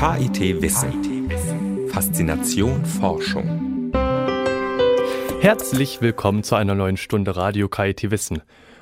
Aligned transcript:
KIT 0.00 0.62
Wissen. 0.62 1.28
Faszination 1.90 2.86
Forschung. 2.86 3.92
Herzlich 5.42 6.00
willkommen 6.00 6.42
zu 6.42 6.54
einer 6.54 6.74
neuen 6.74 6.96
Stunde 6.96 7.36
Radio 7.36 7.68
KIT 7.68 8.10
Wissen. 8.10 8.40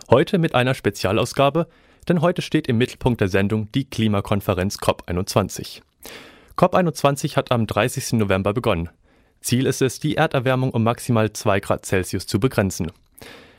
Heute 0.08 0.38
mit 0.38 0.54
einer 0.54 0.74
Spezialausgabe, 0.74 1.66
denn 2.08 2.20
heute 2.20 2.40
steht 2.40 2.68
im 2.68 2.78
Mittelpunkt 2.78 3.20
der 3.20 3.26
Sendung 3.26 3.68
die 3.72 3.90
Klimakonferenz 3.90 4.76
COP21. 4.76 5.80
COP21 6.57 7.35
hat 7.35 7.50
am 7.50 7.66
30. 7.66 8.12
November 8.12 8.55
begonnen. 8.55 8.89
Ziel 9.41 9.66
ist 9.66 9.82
es, 9.82 9.98
die 9.98 10.14
Erderwärmung 10.14 10.71
um 10.71 10.85
maximal 10.85 11.32
2 11.32 11.59
Grad 11.59 11.85
Celsius 11.85 12.29
zu 12.29 12.39
begrenzen. 12.39 12.93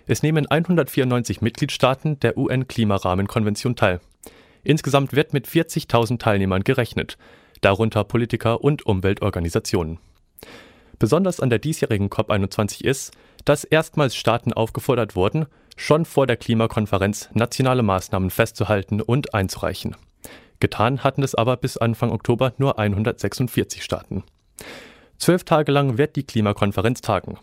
Es 0.07 0.23
nehmen 0.23 0.47
194 0.47 1.41
Mitgliedstaaten 1.41 2.21
der 2.21 2.37
UN-Klimarahmenkonvention 2.37 3.75
teil. 3.75 3.99
Insgesamt 4.63 5.13
wird 5.13 5.33
mit 5.33 5.47
40.000 5.47 6.19
Teilnehmern 6.19 6.63
gerechnet, 6.63 7.17
darunter 7.61 8.03
Politiker 8.03 8.63
und 8.63 8.85
Umweltorganisationen. 8.85 9.99
Besonders 10.97 11.39
an 11.39 11.49
der 11.49 11.59
diesjährigen 11.59 12.09
COP21 12.09 12.83
ist, 12.83 13.13
dass 13.45 13.63
erstmals 13.63 14.15
Staaten 14.15 14.53
aufgefordert 14.53 15.15
wurden, 15.15 15.45
schon 15.77 16.05
vor 16.05 16.27
der 16.27 16.35
Klimakonferenz 16.35 17.29
nationale 17.33 17.83
Maßnahmen 17.83 18.29
festzuhalten 18.29 19.01
und 19.01 19.33
einzureichen. 19.33 19.95
Getan 20.59 21.03
hatten 21.03 21.23
es 21.23 21.35
aber 21.35 21.55
bis 21.55 21.77
Anfang 21.77 22.11
Oktober 22.11 22.53
nur 22.57 22.77
146 22.77 23.81
Staaten. 23.81 24.23
Zwölf 25.17 25.45
Tage 25.45 25.71
lang 25.71 25.97
wird 25.97 26.17
die 26.17 26.23
Klimakonferenz 26.23 27.01
tagen. 27.01 27.37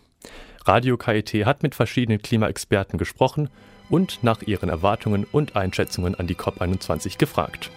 Radio 0.65 0.97
KIT 0.97 1.45
hat 1.45 1.63
mit 1.63 1.73
verschiedenen 1.73 2.21
Klimaexperten 2.21 2.99
gesprochen 2.99 3.49
und 3.89 4.23
nach 4.23 4.41
ihren 4.43 4.69
Erwartungen 4.69 5.25
und 5.31 5.55
Einschätzungen 5.55 6.13
an 6.13 6.27
die 6.27 6.35
COP21 6.35 7.17
gefragt. 7.17 7.71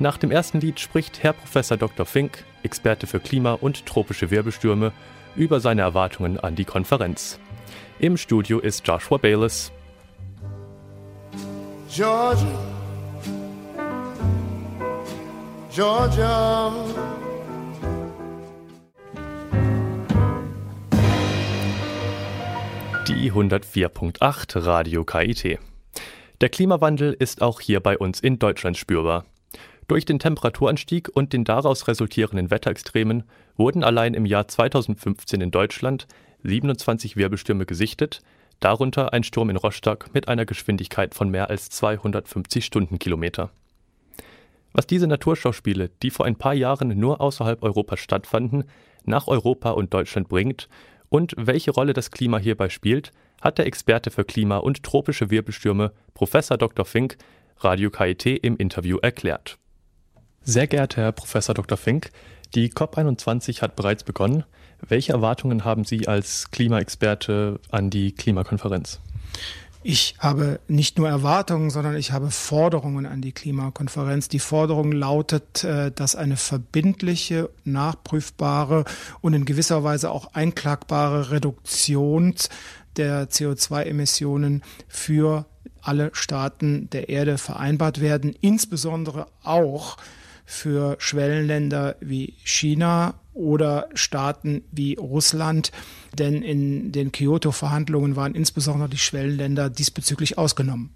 Nach 0.00 0.16
dem 0.16 0.30
ersten 0.30 0.60
Lied 0.60 0.80
spricht 0.80 1.22
Herr 1.22 1.34
Prof. 1.34 1.68
Dr. 1.78 2.06
Fink, 2.06 2.44
Experte 2.62 3.06
für 3.06 3.20
Klima 3.20 3.52
und 3.52 3.84
tropische 3.84 4.30
Wirbelstürme, 4.30 4.92
über 5.36 5.60
seine 5.60 5.82
Erwartungen 5.82 6.40
an 6.40 6.56
die 6.56 6.64
Konferenz. 6.64 7.38
Im 7.98 8.16
Studio 8.16 8.60
ist 8.60 8.86
Joshua 8.88 9.18
Bayless. 9.18 9.70
Georgia, 11.94 12.46
Georgia. 15.74 16.72
Die 23.06 23.30
104.8 23.30 24.64
Radio 24.64 25.04
KIT. 25.04 25.58
Der 26.40 26.48
Klimawandel 26.48 27.12
ist 27.12 27.42
auch 27.42 27.60
hier 27.60 27.80
bei 27.80 27.98
uns 27.98 28.20
in 28.20 28.38
Deutschland 28.38 28.78
spürbar. 28.78 29.26
Durch 29.90 30.04
den 30.04 30.20
Temperaturanstieg 30.20 31.08
und 31.12 31.32
den 31.32 31.42
daraus 31.42 31.88
resultierenden 31.88 32.52
Wetterextremen 32.52 33.24
wurden 33.56 33.82
allein 33.82 34.14
im 34.14 34.24
Jahr 34.24 34.46
2015 34.46 35.40
in 35.40 35.50
Deutschland 35.50 36.06
27 36.44 37.16
Wirbelstürme 37.16 37.66
gesichtet, 37.66 38.20
darunter 38.60 39.12
ein 39.12 39.24
Sturm 39.24 39.50
in 39.50 39.56
Rostock 39.56 40.14
mit 40.14 40.28
einer 40.28 40.46
Geschwindigkeit 40.46 41.12
von 41.12 41.28
mehr 41.28 41.50
als 41.50 41.70
250 41.70 42.64
Stundenkilometer. 42.64 43.50
Was 44.72 44.86
diese 44.86 45.08
Naturschauspiele, 45.08 45.90
die 46.04 46.10
vor 46.10 46.24
ein 46.24 46.36
paar 46.36 46.54
Jahren 46.54 46.96
nur 46.96 47.20
außerhalb 47.20 47.60
Europas 47.60 47.98
stattfanden, 47.98 48.62
nach 49.02 49.26
Europa 49.26 49.70
und 49.70 49.92
Deutschland 49.92 50.28
bringt 50.28 50.68
und 51.08 51.34
welche 51.36 51.72
Rolle 51.72 51.94
das 51.94 52.12
Klima 52.12 52.38
hierbei 52.38 52.68
spielt, 52.68 53.10
hat 53.40 53.58
der 53.58 53.66
Experte 53.66 54.12
für 54.12 54.24
Klima 54.24 54.58
und 54.58 54.84
tropische 54.84 55.30
Wirbelstürme 55.32 55.90
Prof. 56.14 56.30
Dr. 56.30 56.84
Fink 56.84 57.16
Radio 57.58 57.90
KIT 57.90 58.26
im 58.26 58.56
Interview 58.56 58.98
erklärt. 58.98 59.59
Sehr 60.50 60.66
geehrter 60.66 61.02
Herr 61.02 61.12
Prof. 61.12 61.46
Dr. 61.46 61.78
Fink, 61.78 62.10
die 62.56 62.72
COP21 62.72 63.62
hat 63.62 63.76
bereits 63.76 64.02
begonnen. 64.02 64.42
Welche 64.80 65.12
Erwartungen 65.12 65.64
haben 65.64 65.84
Sie 65.84 66.08
als 66.08 66.50
Klimaexperte 66.50 67.60
an 67.70 67.88
die 67.88 68.10
Klimakonferenz? 68.10 68.98
Ich 69.84 70.16
habe 70.18 70.58
nicht 70.66 70.98
nur 70.98 71.08
Erwartungen, 71.08 71.70
sondern 71.70 71.94
ich 71.94 72.10
habe 72.10 72.32
Forderungen 72.32 73.06
an 73.06 73.22
die 73.22 73.30
Klimakonferenz. 73.30 74.26
Die 74.26 74.40
Forderung 74.40 74.90
lautet, 74.90 75.62
äh, 75.62 75.92
dass 75.92 76.16
eine 76.16 76.36
verbindliche, 76.36 77.48
nachprüfbare 77.62 78.86
und 79.20 79.34
in 79.34 79.44
gewisser 79.44 79.84
Weise 79.84 80.10
auch 80.10 80.34
einklagbare 80.34 81.30
Reduktion 81.30 82.34
der 82.96 83.30
CO2-Emissionen 83.30 84.64
für 84.88 85.46
alle 85.80 86.10
Staaten 86.12 86.90
der 86.90 87.08
Erde 87.08 87.38
vereinbart 87.38 88.00
werden, 88.00 88.34
insbesondere 88.40 89.28
auch 89.44 89.96
für 90.50 90.96
Schwellenländer 90.98 91.94
wie 92.00 92.34
China 92.42 93.14
oder 93.32 93.88
Staaten 93.94 94.62
wie 94.72 94.94
Russland, 94.94 95.70
denn 96.18 96.42
in 96.42 96.90
den 96.90 97.12
Kyoto-Verhandlungen 97.12 98.16
waren 98.16 98.34
insbesondere 98.34 98.88
die 98.88 98.98
Schwellenländer 98.98 99.70
diesbezüglich 99.70 100.38
ausgenommen. 100.38 100.90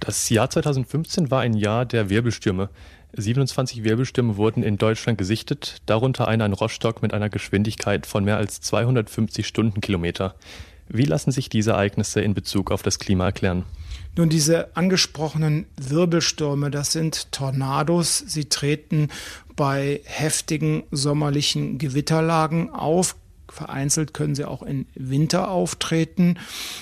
Das 0.00 0.30
Jahr 0.30 0.48
2015 0.48 1.30
war 1.30 1.40
ein 1.40 1.52
Jahr 1.52 1.84
der 1.84 2.08
Wirbelstürme. 2.08 2.70
27 3.12 3.84
Wirbelstürme 3.84 4.36
wurden 4.36 4.62
in 4.62 4.78
Deutschland 4.78 5.18
gesichtet, 5.18 5.82
darunter 5.84 6.26
einer 6.26 6.46
in 6.46 6.54
Rostock 6.54 7.02
mit 7.02 7.12
einer 7.12 7.28
Geschwindigkeit 7.28 8.06
von 8.06 8.24
mehr 8.24 8.38
als 8.38 8.62
250 8.62 9.46
Stundenkilometer. 9.46 10.34
Wie 10.88 11.04
lassen 11.04 11.30
sich 11.30 11.50
diese 11.50 11.72
Ereignisse 11.72 12.22
in 12.22 12.32
Bezug 12.32 12.70
auf 12.70 12.82
das 12.82 12.98
Klima 12.98 13.26
erklären? 13.26 13.64
Nun, 14.18 14.30
diese 14.30 14.76
angesprochenen 14.76 15.66
Wirbelstürme, 15.76 16.72
das 16.72 16.90
sind 16.90 17.30
Tornados. 17.30 18.18
Sie 18.26 18.46
treten 18.46 19.10
bei 19.54 20.00
heftigen 20.02 20.82
sommerlichen 20.90 21.78
Gewitterlagen 21.78 22.70
auf. 22.70 23.14
Vereinzelt 23.48 24.14
können 24.14 24.34
sie 24.34 24.44
auch 24.44 24.62
im 24.62 24.86
Winter 24.96 25.52
auftreten. 25.52 26.36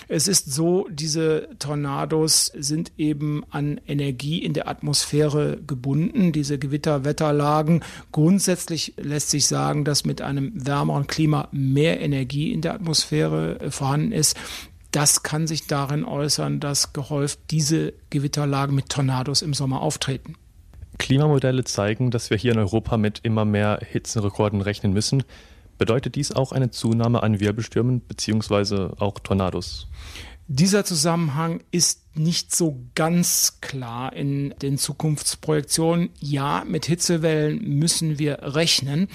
Es 0.08 0.28
ist 0.28 0.50
so, 0.50 0.88
diese 0.90 1.50
Tornados 1.58 2.52
sind 2.56 2.92
eben 2.96 3.44
an 3.50 3.82
Energie 3.86 4.42
in 4.42 4.54
der 4.54 4.66
Atmosphäre 4.66 5.58
gebunden, 5.66 6.32
diese 6.32 6.58
Gewitterwetterlagen. 6.58 7.84
Grundsätzlich 8.12 8.94
lässt 8.96 9.28
sich 9.28 9.46
sagen, 9.46 9.84
dass 9.84 10.06
mit 10.06 10.22
einem 10.22 10.52
wärmeren 10.54 11.06
Klima 11.06 11.48
mehr 11.52 12.00
Energie 12.00 12.50
in 12.50 12.62
der 12.62 12.72
Atmosphäre 12.72 13.70
vorhanden 13.70 14.12
ist. 14.12 14.38
Das 14.96 15.22
kann 15.22 15.46
sich 15.46 15.66
darin 15.66 16.06
äußern, 16.06 16.58
dass 16.58 16.94
gehäuft 16.94 17.38
diese 17.50 17.92
Gewitterlagen 18.08 18.74
mit 18.74 18.88
Tornados 18.88 19.42
im 19.42 19.52
Sommer 19.52 19.82
auftreten. 19.82 20.36
Klimamodelle 20.96 21.64
zeigen, 21.64 22.10
dass 22.10 22.30
wir 22.30 22.38
hier 22.38 22.52
in 22.52 22.58
Europa 22.58 22.96
mit 22.96 23.20
immer 23.22 23.44
mehr 23.44 23.78
Hitzenrekorden 23.82 24.62
rechnen 24.62 24.94
müssen. 24.94 25.22
Bedeutet 25.76 26.14
dies 26.14 26.32
auch 26.32 26.50
eine 26.52 26.70
Zunahme 26.70 27.22
an 27.22 27.40
Wirbelstürmen 27.40 28.00
bzw. 28.00 28.94
auch 28.98 29.18
Tornados? 29.18 29.86
Dieser 30.48 30.84
Zusammenhang 30.84 31.60
ist 31.72 32.02
nicht 32.16 32.54
so 32.54 32.80
ganz 32.94 33.58
klar 33.60 34.12
in 34.12 34.54
den 34.62 34.78
Zukunftsprojektionen. 34.78 36.10
Ja, 36.20 36.64
mit 36.64 36.86
Hitzewellen 36.86 37.60
müssen 37.62 38.20
wir 38.20 38.38
rechnen. 38.42 39.08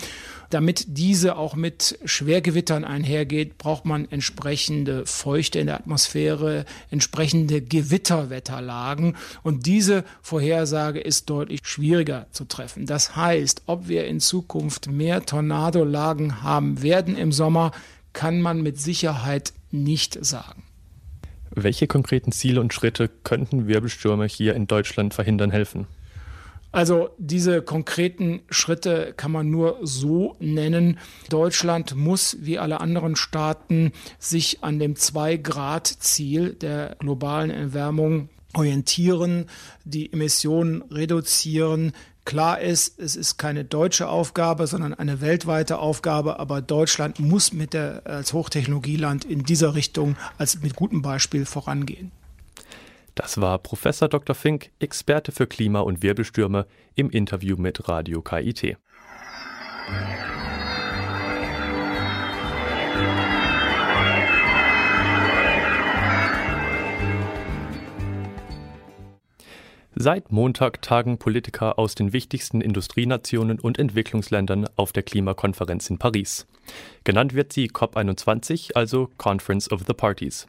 Damit 0.49 0.83
diese 0.89 1.37
auch 1.37 1.55
mit 1.55 1.97
Schwergewittern 2.03 2.83
einhergeht, 2.83 3.57
braucht 3.57 3.85
man 3.85 4.11
entsprechende 4.11 5.05
Feuchte 5.05 5.59
in 5.59 5.67
der 5.67 5.77
Atmosphäre, 5.77 6.65
entsprechende 6.89 7.61
Gewitterwetterlagen. 7.61 9.15
Und 9.41 9.65
diese 9.65 10.03
Vorhersage 10.21 10.99
ist 10.99 11.29
deutlich 11.29 11.61
schwieriger 11.63 12.27
zu 12.31 12.43
treffen. 12.43 12.85
Das 12.85 13.15
heißt, 13.15 13.63
ob 13.67 13.87
wir 13.87 14.05
in 14.05 14.19
Zukunft 14.19 14.87
mehr 14.87 15.25
Tornadolagen 15.25 16.43
haben 16.43 16.81
werden 16.81 17.15
im 17.15 17.31
Sommer, 17.31 17.71
kann 18.11 18.41
man 18.41 18.61
mit 18.61 18.81
Sicherheit 18.81 19.53
nicht 19.71 20.17
sagen. 20.25 20.63
Welche 21.53 21.87
konkreten 21.87 22.31
Ziele 22.31 22.61
und 22.61 22.73
Schritte 22.73 23.09
könnten 23.23 23.67
Wirbelstürme 23.67 24.25
hier 24.25 24.55
in 24.55 24.67
Deutschland 24.67 25.13
verhindern 25.13 25.51
helfen? 25.51 25.87
Also 26.71 27.09
diese 27.17 27.61
konkreten 27.61 28.41
Schritte 28.49 29.13
kann 29.17 29.31
man 29.31 29.49
nur 29.49 29.79
so 29.81 30.37
nennen. 30.39 30.99
Deutschland 31.29 31.95
muss 31.95 32.37
wie 32.39 32.59
alle 32.59 32.79
anderen 32.79 33.17
Staaten 33.17 33.91
sich 34.19 34.63
an 34.63 34.79
dem 34.79 34.95
Zwei-Grad-Ziel 34.95 36.53
der 36.53 36.95
globalen 36.99 37.49
Erwärmung 37.49 38.29
orientieren, 38.53 39.47
die 39.83 40.11
Emissionen 40.11 40.81
reduzieren. 40.83 41.91
Klar 42.23 42.61
ist, 42.61 42.99
es 42.99 43.15
ist 43.15 43.37
keine 43.37 43.65
deutsche 43.65 44.07
Aufgabe, 44.07 44.67
sondern 44.67 44.93
eine 44.93 45.21
weltweite 45.21 45.79
Aufgabe, 45.79 46.39
aber 46.39 46.61
Deutschland 46.61 47.19
muss 47.19 47.51
mit 47.51 47.73
der, 47.73 48.03
als 48.05 48.33
Hochtechnologieland 48.33 49.25
in 49.25 49.43
dieser 49.43 49.73
Richtung 49.73 50.15
als 50.37 50.61
mit 50.61 50.75
gutem 50.75 51.01
Beispiel 51.01 51.45
vorangehen. 51.45 52.11
Das 53.15 53.41
war 53.41 53.57
Professor 53.57 54.07
Dr. 54.07 54.35
Fink, 54.35 54.69
Experte 54.79 55.31
für 55.31 55.47
Klima- 55.47 55.81
und 55.81 56.01
Wirbelstürme 56.03 56.67
im 56.95 57.09
Interview 57.09 57.57
mit 57.57 57.89
Radio 57.89 58.21
KIT. 58.21 58.77
Seit 69.95 70.31
Montag 70.31 70.81
tagen 70.81 71.17
Politiker 71.17 71.77
aus 71.77 71.95
den 71.95 72.13
wichtigsten 72.13 72.61
Industrienationen 72.61 73.59
und 73.59 73.77
Entwicklungsländern 73.77 74.69
auf 74.77 74.93
der 74.93 75.03
Klimakonferenz 75.03 75.89
in 75.89 75.97
Paris. 75.97 76.47
Genannt 77.03 77.33
wird 77.33 77.51
sie 77.51 77.69
COP21, 77.69 78.73
also 78.73 79.09
Conference 79.17 79.69
of 79.69 79.81
the 79.85 79.93
Parties. 79.93 80.47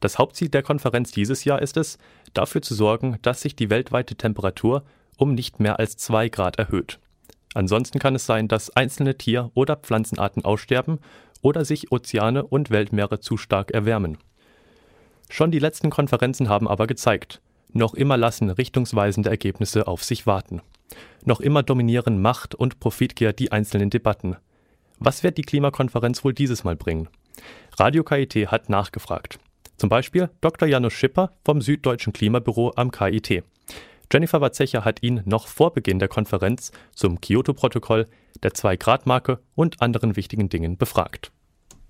Das 0.00 0.18
Hauptziel 0.18 0.48
der 0.48 0.62
Konferenz 0.62 1.12
dieses 1.12 1.44
Jahr 1.44 1.60
ist 1.60 1.76
es, 1.76 1.98
dafür 2.32 2.62
zu 2.62 2.74
sorgen, 2.74 3.18
dass 3.20 3.42
sich 3.42 3.54
die 3.54 3.68
weltweite 3.68 4.14
Temperatur 4.14 4.84
um 5.18 5.34
nicht 5.34 5.60
mehr 5.60 5.78
als 5.78 5.98
zwei 5.98 6.30
Grad 6.30 6.58
erhöht. 6.58 6.98
Ansonsten 7.52 7.98
kann 7.98 8.14
es 8.14 8.24
sein, 8.24 8.48
dass 8.48 8.74
einzelne 8.74 9.18
Tier- 9.18 9.50
oder 9.52 9.76
Pflanzenarten 9.76 10.46
aussterben 10.46 10.98
oder 11.42 11.66
sich 11.66 11.92
Ozeane 11.92 12.42
und 12.42 12.70
Weltmeere 12.70 13.20
zu 13.20 13.36
stark 13.36 13.70
erwärmen. 13.70 14.16
Schon 15.28 15.50
die 15.50 15.58
letzten 15.58 15.90
Konferenzen 15.90 16.48
haben 16.48 16.66
aber 16.66 16.86
gezeigt, 16.86 17.41
noch 17.72 17.94
immer 17.94 18.16
lassen 18.16 18.50
richtungsweisende 18.50 19.30
Ergebnisse 19.30 19.86
auf 19.86 20.04
sich 20.04 20.26
warten. 20.26 20.62
Noch 21.24 21.40
immer 21.40 21.62
dominieren 21.62 22.20
Macht 22.20 22.54
und 22.54 22.80
Profitgier 22.80 23.32
die 23.32 23.52
einzelnen 23.52 23.90
Debatten. 23.90 24.36
Was 24.98 25.22
wird 25.22 25.38
die 25.38 25.42
Klimakonferenz 25.42 26.24
wohl 26.24 26.34
dieses 26.34 26.64
Mal 26.64 26.76
bringen? 26.76 27.08
Radio 27.78 28.04
KIT 28.04 28.34
hat 28.48 28.68
nachgefragt. 28.68 29.38
Zum 29.76 29.88
Beispiel 29.88 30.30
Dr. 30.40 30.68
Janusz 30.68 30.92
Schipper 30.92 31.32
vom 31.44 31.60
Süddeutschen 31.60 32.12
Klimabüro 32.12 32.72
am 32.76 32.90
KIT. 32.90 33.42
Jennifer 34.12 34.40
Watzecher 34.40 34.84
hat 34.84 35.02
ihn 35.02 35.22
noch 35.24 35.46
vor 35.46 35.72
Beginn 35.72 35.98
der 35.98 36.08
Konferenz 36.08 36.70
zum 36.94 37.20
Kyoto-Protokoll, 37.20 38.06
der 38.42 38.52
Zwei-Grad-Marke 38.52 39.40
und 39.54 39.80
anderen 39.80 40.16
wichtigen 40.16 40.48
Dingen 40.48 40.76
befragt. 40.76 41.32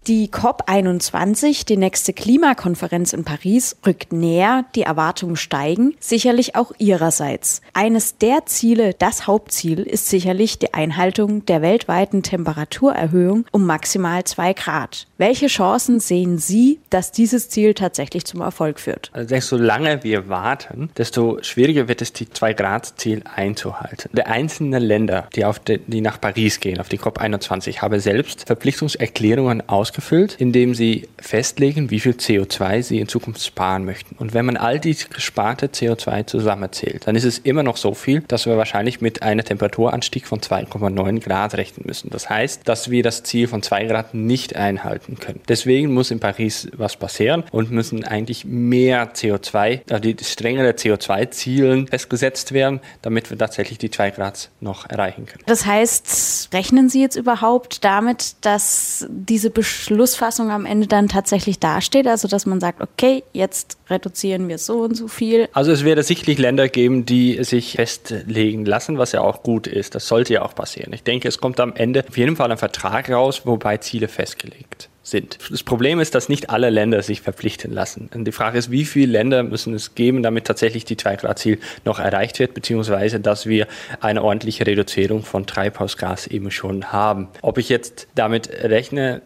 Die 0.08 0.30
COP21, 0.30 1.64
die 1.64 1.76
nächste 1.76 2.12
Klimakonferenz 2.12 3.12
in 3.12 3.22
Paris, 3.22 3.76
rückt 3.86 4.12
näher, 4.12 4.64
die 4.74 4.82
Erwartungen 4.82 5.36
steigen, 5.36 5.94
sicherlich 6.00 6.56
auch 6.56 6.72
ihrerseits. 6.78 7.60
Eines 7.72 8.18
der 8.18 8.44
Ziele, 8.46 8.94
das 8.94 9.28
Hauptziel, 9.28 9.78
ist 9.78 10.08
sicherlich 10.08 10.58
die 10.58 10.74
Einhaltung 10.74 11.46
der 11.46 11.62
weltweiten 11.62 12.24
Temperaturerhöhung 12.24 13.44
um 13.52 13.64
maximal 13.64 14.24
zwei 14.24 14.54
Grad. 14.54 15.06
Welche 15.18 15.46
Chancen 15.46 16.00
sehen 16.00 16.38
Sie, 16.38 16.80
dass 16.90 17.12
dieses 17.12 17.48
Ziel 17.48 17.72
tatsächlich 17.72 18.24
zum 18.24 18.40
Erfolg 18.40 18.80
führt? 18.80 19.08
Also 19.12 19.28
desto 19.28 19.56
lange 19.56 20.02
wir 20.02 20.28
warten, 20.28 20.90
desto 20.96 21.40
schwieriger 21.42 21.86
wird 21.86 22.02
es, 22.02 22.12
die 22.12 22.28
zwei 22.28 22.54
Grad 22.54 22.98
Ziel 22.98 23.22
einzuhalten. 23.36 24.10
Die 24.12 24.24
einzelnen 24.24 24.82
Länder, 24.82 25.28
die, 25.36 25.44
auf 25.44 25.60
die, 25.60 25.78
die 25.78 26.00
nach 26.00 26.20
Paris 26.20 26.58
gehen, 26.58 26.80
auf 26.80 26.88
die 26.88 26.98
COP21, 26.98 27.82
haben 27.82 28.00
selbst 28.00 28.48
Verpflichtungserklärungen 28.48 29.68
aus 29.68 29.91
ausgefüllt, 29.92 30.36
indem 30.38 30.74
sie 30.74 31.08
festlegen, 31.20 31.90
wie 31.90 32.00
viel 32.00 32.12
CO2 32.12 32.82
sie 32.82 32.98
in 32.98 33.08
Zukunft 33.08 33.44
sparen 33.44 33.84
möchten. 33.84 34.16
Und 34.16 34.32
wenn 34.32 34.46
man 34.46 34.56
all 34.56 34.80
die 34.80 34.96
gesparte 35.10 35.66
CO2 35.66 36.26
zusammenzählt, 36.26 37.06
dann 37.06 37.14
ist 37.14 37.24
es 37.24 37.38
immer 37.38 37.62
noch 37.62 37.76
so 37.76 37.92
viel, 37.92 38.22
dass 38.22 38.46
wir 38.46 38.56
wahrscheinlich 38.56 39.00
mit 39.02 39.22
einem 39.22 39.44
Temperaturanstieg 39.44 40.26
von 40.26 40.40
2,9 40.40 41.20
Grad 41.20 41.54
rechnen 41.54 41.86
müssen. 41.86 42.10
Das 42.10 42.30
heißt, 42.30 42.62
dass 42.66 42.90
wir 42.90 43.02
das 43.02 43.22
Ziel 43.22 43.48
von 43.48 43.62
2 43.62 43.84
Grad 43.84 44.14
nicht 44.14 44.56
einhalten 44.56 45.18
können. 45.18 45.40
Deswegen 45.48 45.92
muss 45.92 46.10
in 46.10 46.20
Paris 46.20 46.68
was 46.74 46.96
passieren 46.96 47.44
und 47.50 47.70
müssen 47.70 48.04
eigentlich 48.04 48.44
mehr 48.46 49.12
CO2, 49.14 49.80
also 49.90 50.00
die 50.00 50.16
strengere 50.24 50.70
CO2-Ziele 50.70 51.86
festgesetzt 51.86 52.52
werden, 52.52 52.80
damit 53.02 53.30
wir 53.30 53.36
tatsächlich 53.36 53.78
die 53.78 53.90
2 53.90 54.10
Grad 54.12 54.50
noch 54.60 54.88
erreichen 54.88 55.26
können. 55.26 55.44
Das 55.46 55.66
heißt, 55.66 56.48
rechnen 56.54 56.88
Sie 56.88 57.02
jetzt 57.02 57.16
überhaupt 57.16 57.84
damit, 57.84 58.36
dass 58.40 59.06
diese 59.10 59.50
Beschlüsse 59.50 59.81
Beschlussfassung 59.82 60.50
am 60.52 60.64
Ende 60.64 60.86
dann 60.86 61.08
tatsächlich 61.08 61.58
dasteht? 61.58 62.06
Also, 62.06 62.28
dass 62.28 62.46
man 62.46 62.60
sagt, 62.60 62.80
okay, 62.80 63.24
jetzt 63.32 63.78
reduzieren 63.90 64.46
wir 64.48 64.58
so 64.58 64.82
und 64.82 64.96
so 64.96 65.08
viel? 65.08 65.48
Also, 65.54 65.72
es 65.72 65.84
werde 65.84 66.04
sicherlich 66.04 66.38
Länder 66.38 66.68
geben, 66.68 67.04
die 67.04 67.42
sich 67.42 67.72
festlegen 67.72 68.64
lassen, 68.64 68.98
was 68.98 69.10
ja 69.10 69.22
auch 69.22 69.42
gut 69.42 69.66
ist. 69.66 69.96
Das 69.96 70.06
sollte 70.06 70.34
ja 70.34 70.42
auch 70.42 70.54
passieren. 70.54 70.92
Ich 70.92 71.02
denke, 71.02 71.26
es 71.26 71.38
kommt 71.38 71.58
am 71.58 71.74
Ende 71.74 72.04
auf 72.08 72.16
jeden 72.16 72.36
Fall 72.36 72.52
ein 72.52 72.58
Vertrag 72.58 73.10
raus, 73.10 73.42
wobei 73.44 73.78
Ziele 73.78 74.06
festgelegt 74.06 74.88
sind. 75.12 75.38
Das 75.50 75.62
Problem 75.62 76.00
ist, 76.00 76.16
dass 76.16 76.28
nicht 76.28 76.50
alle 76.50 76.70
Länder 76.70 77.02
sich 77.02 77.20
verpflichten 77.20 77.72
lassen. 77.72 78.10
Und 78.12 78.24
die 78.24 78.32
Frage 78.32 78.58
ist, 78.58 78.72
wie 78.72 78.84
viele 78.84 79.12
Länder 79.12 79.44
müssen 79.44 79.72
es 79.74 79.94
geben, 79.94 80.24
damit 80.24 80.46
tatsächlich 80.46 80.84
die 80.84 80.96
2-Grad-Ziel 80.96 81.58
noch 81.84 82.00
erreicht 82.00 82.40
wird, 82.40 82.54
beziehungsweise 82.54 83.20
dass 83.20 83.46
wir 83.46 83.68
eine 84.00 84.24
ordentliche 84.24 84.66
Reduzierung 84.66 85.22
von 85.22 85.46
Treibhausgas 85.46 86.26
eben 86.26 86.50
schon 86.50 86.92
haben. 86.92 87.28
Ob 87.42 87.58
ich 87.58 87.68
jetzt 87.68 88.08
damit 88.16 88.50
rechne, 88.50 89.22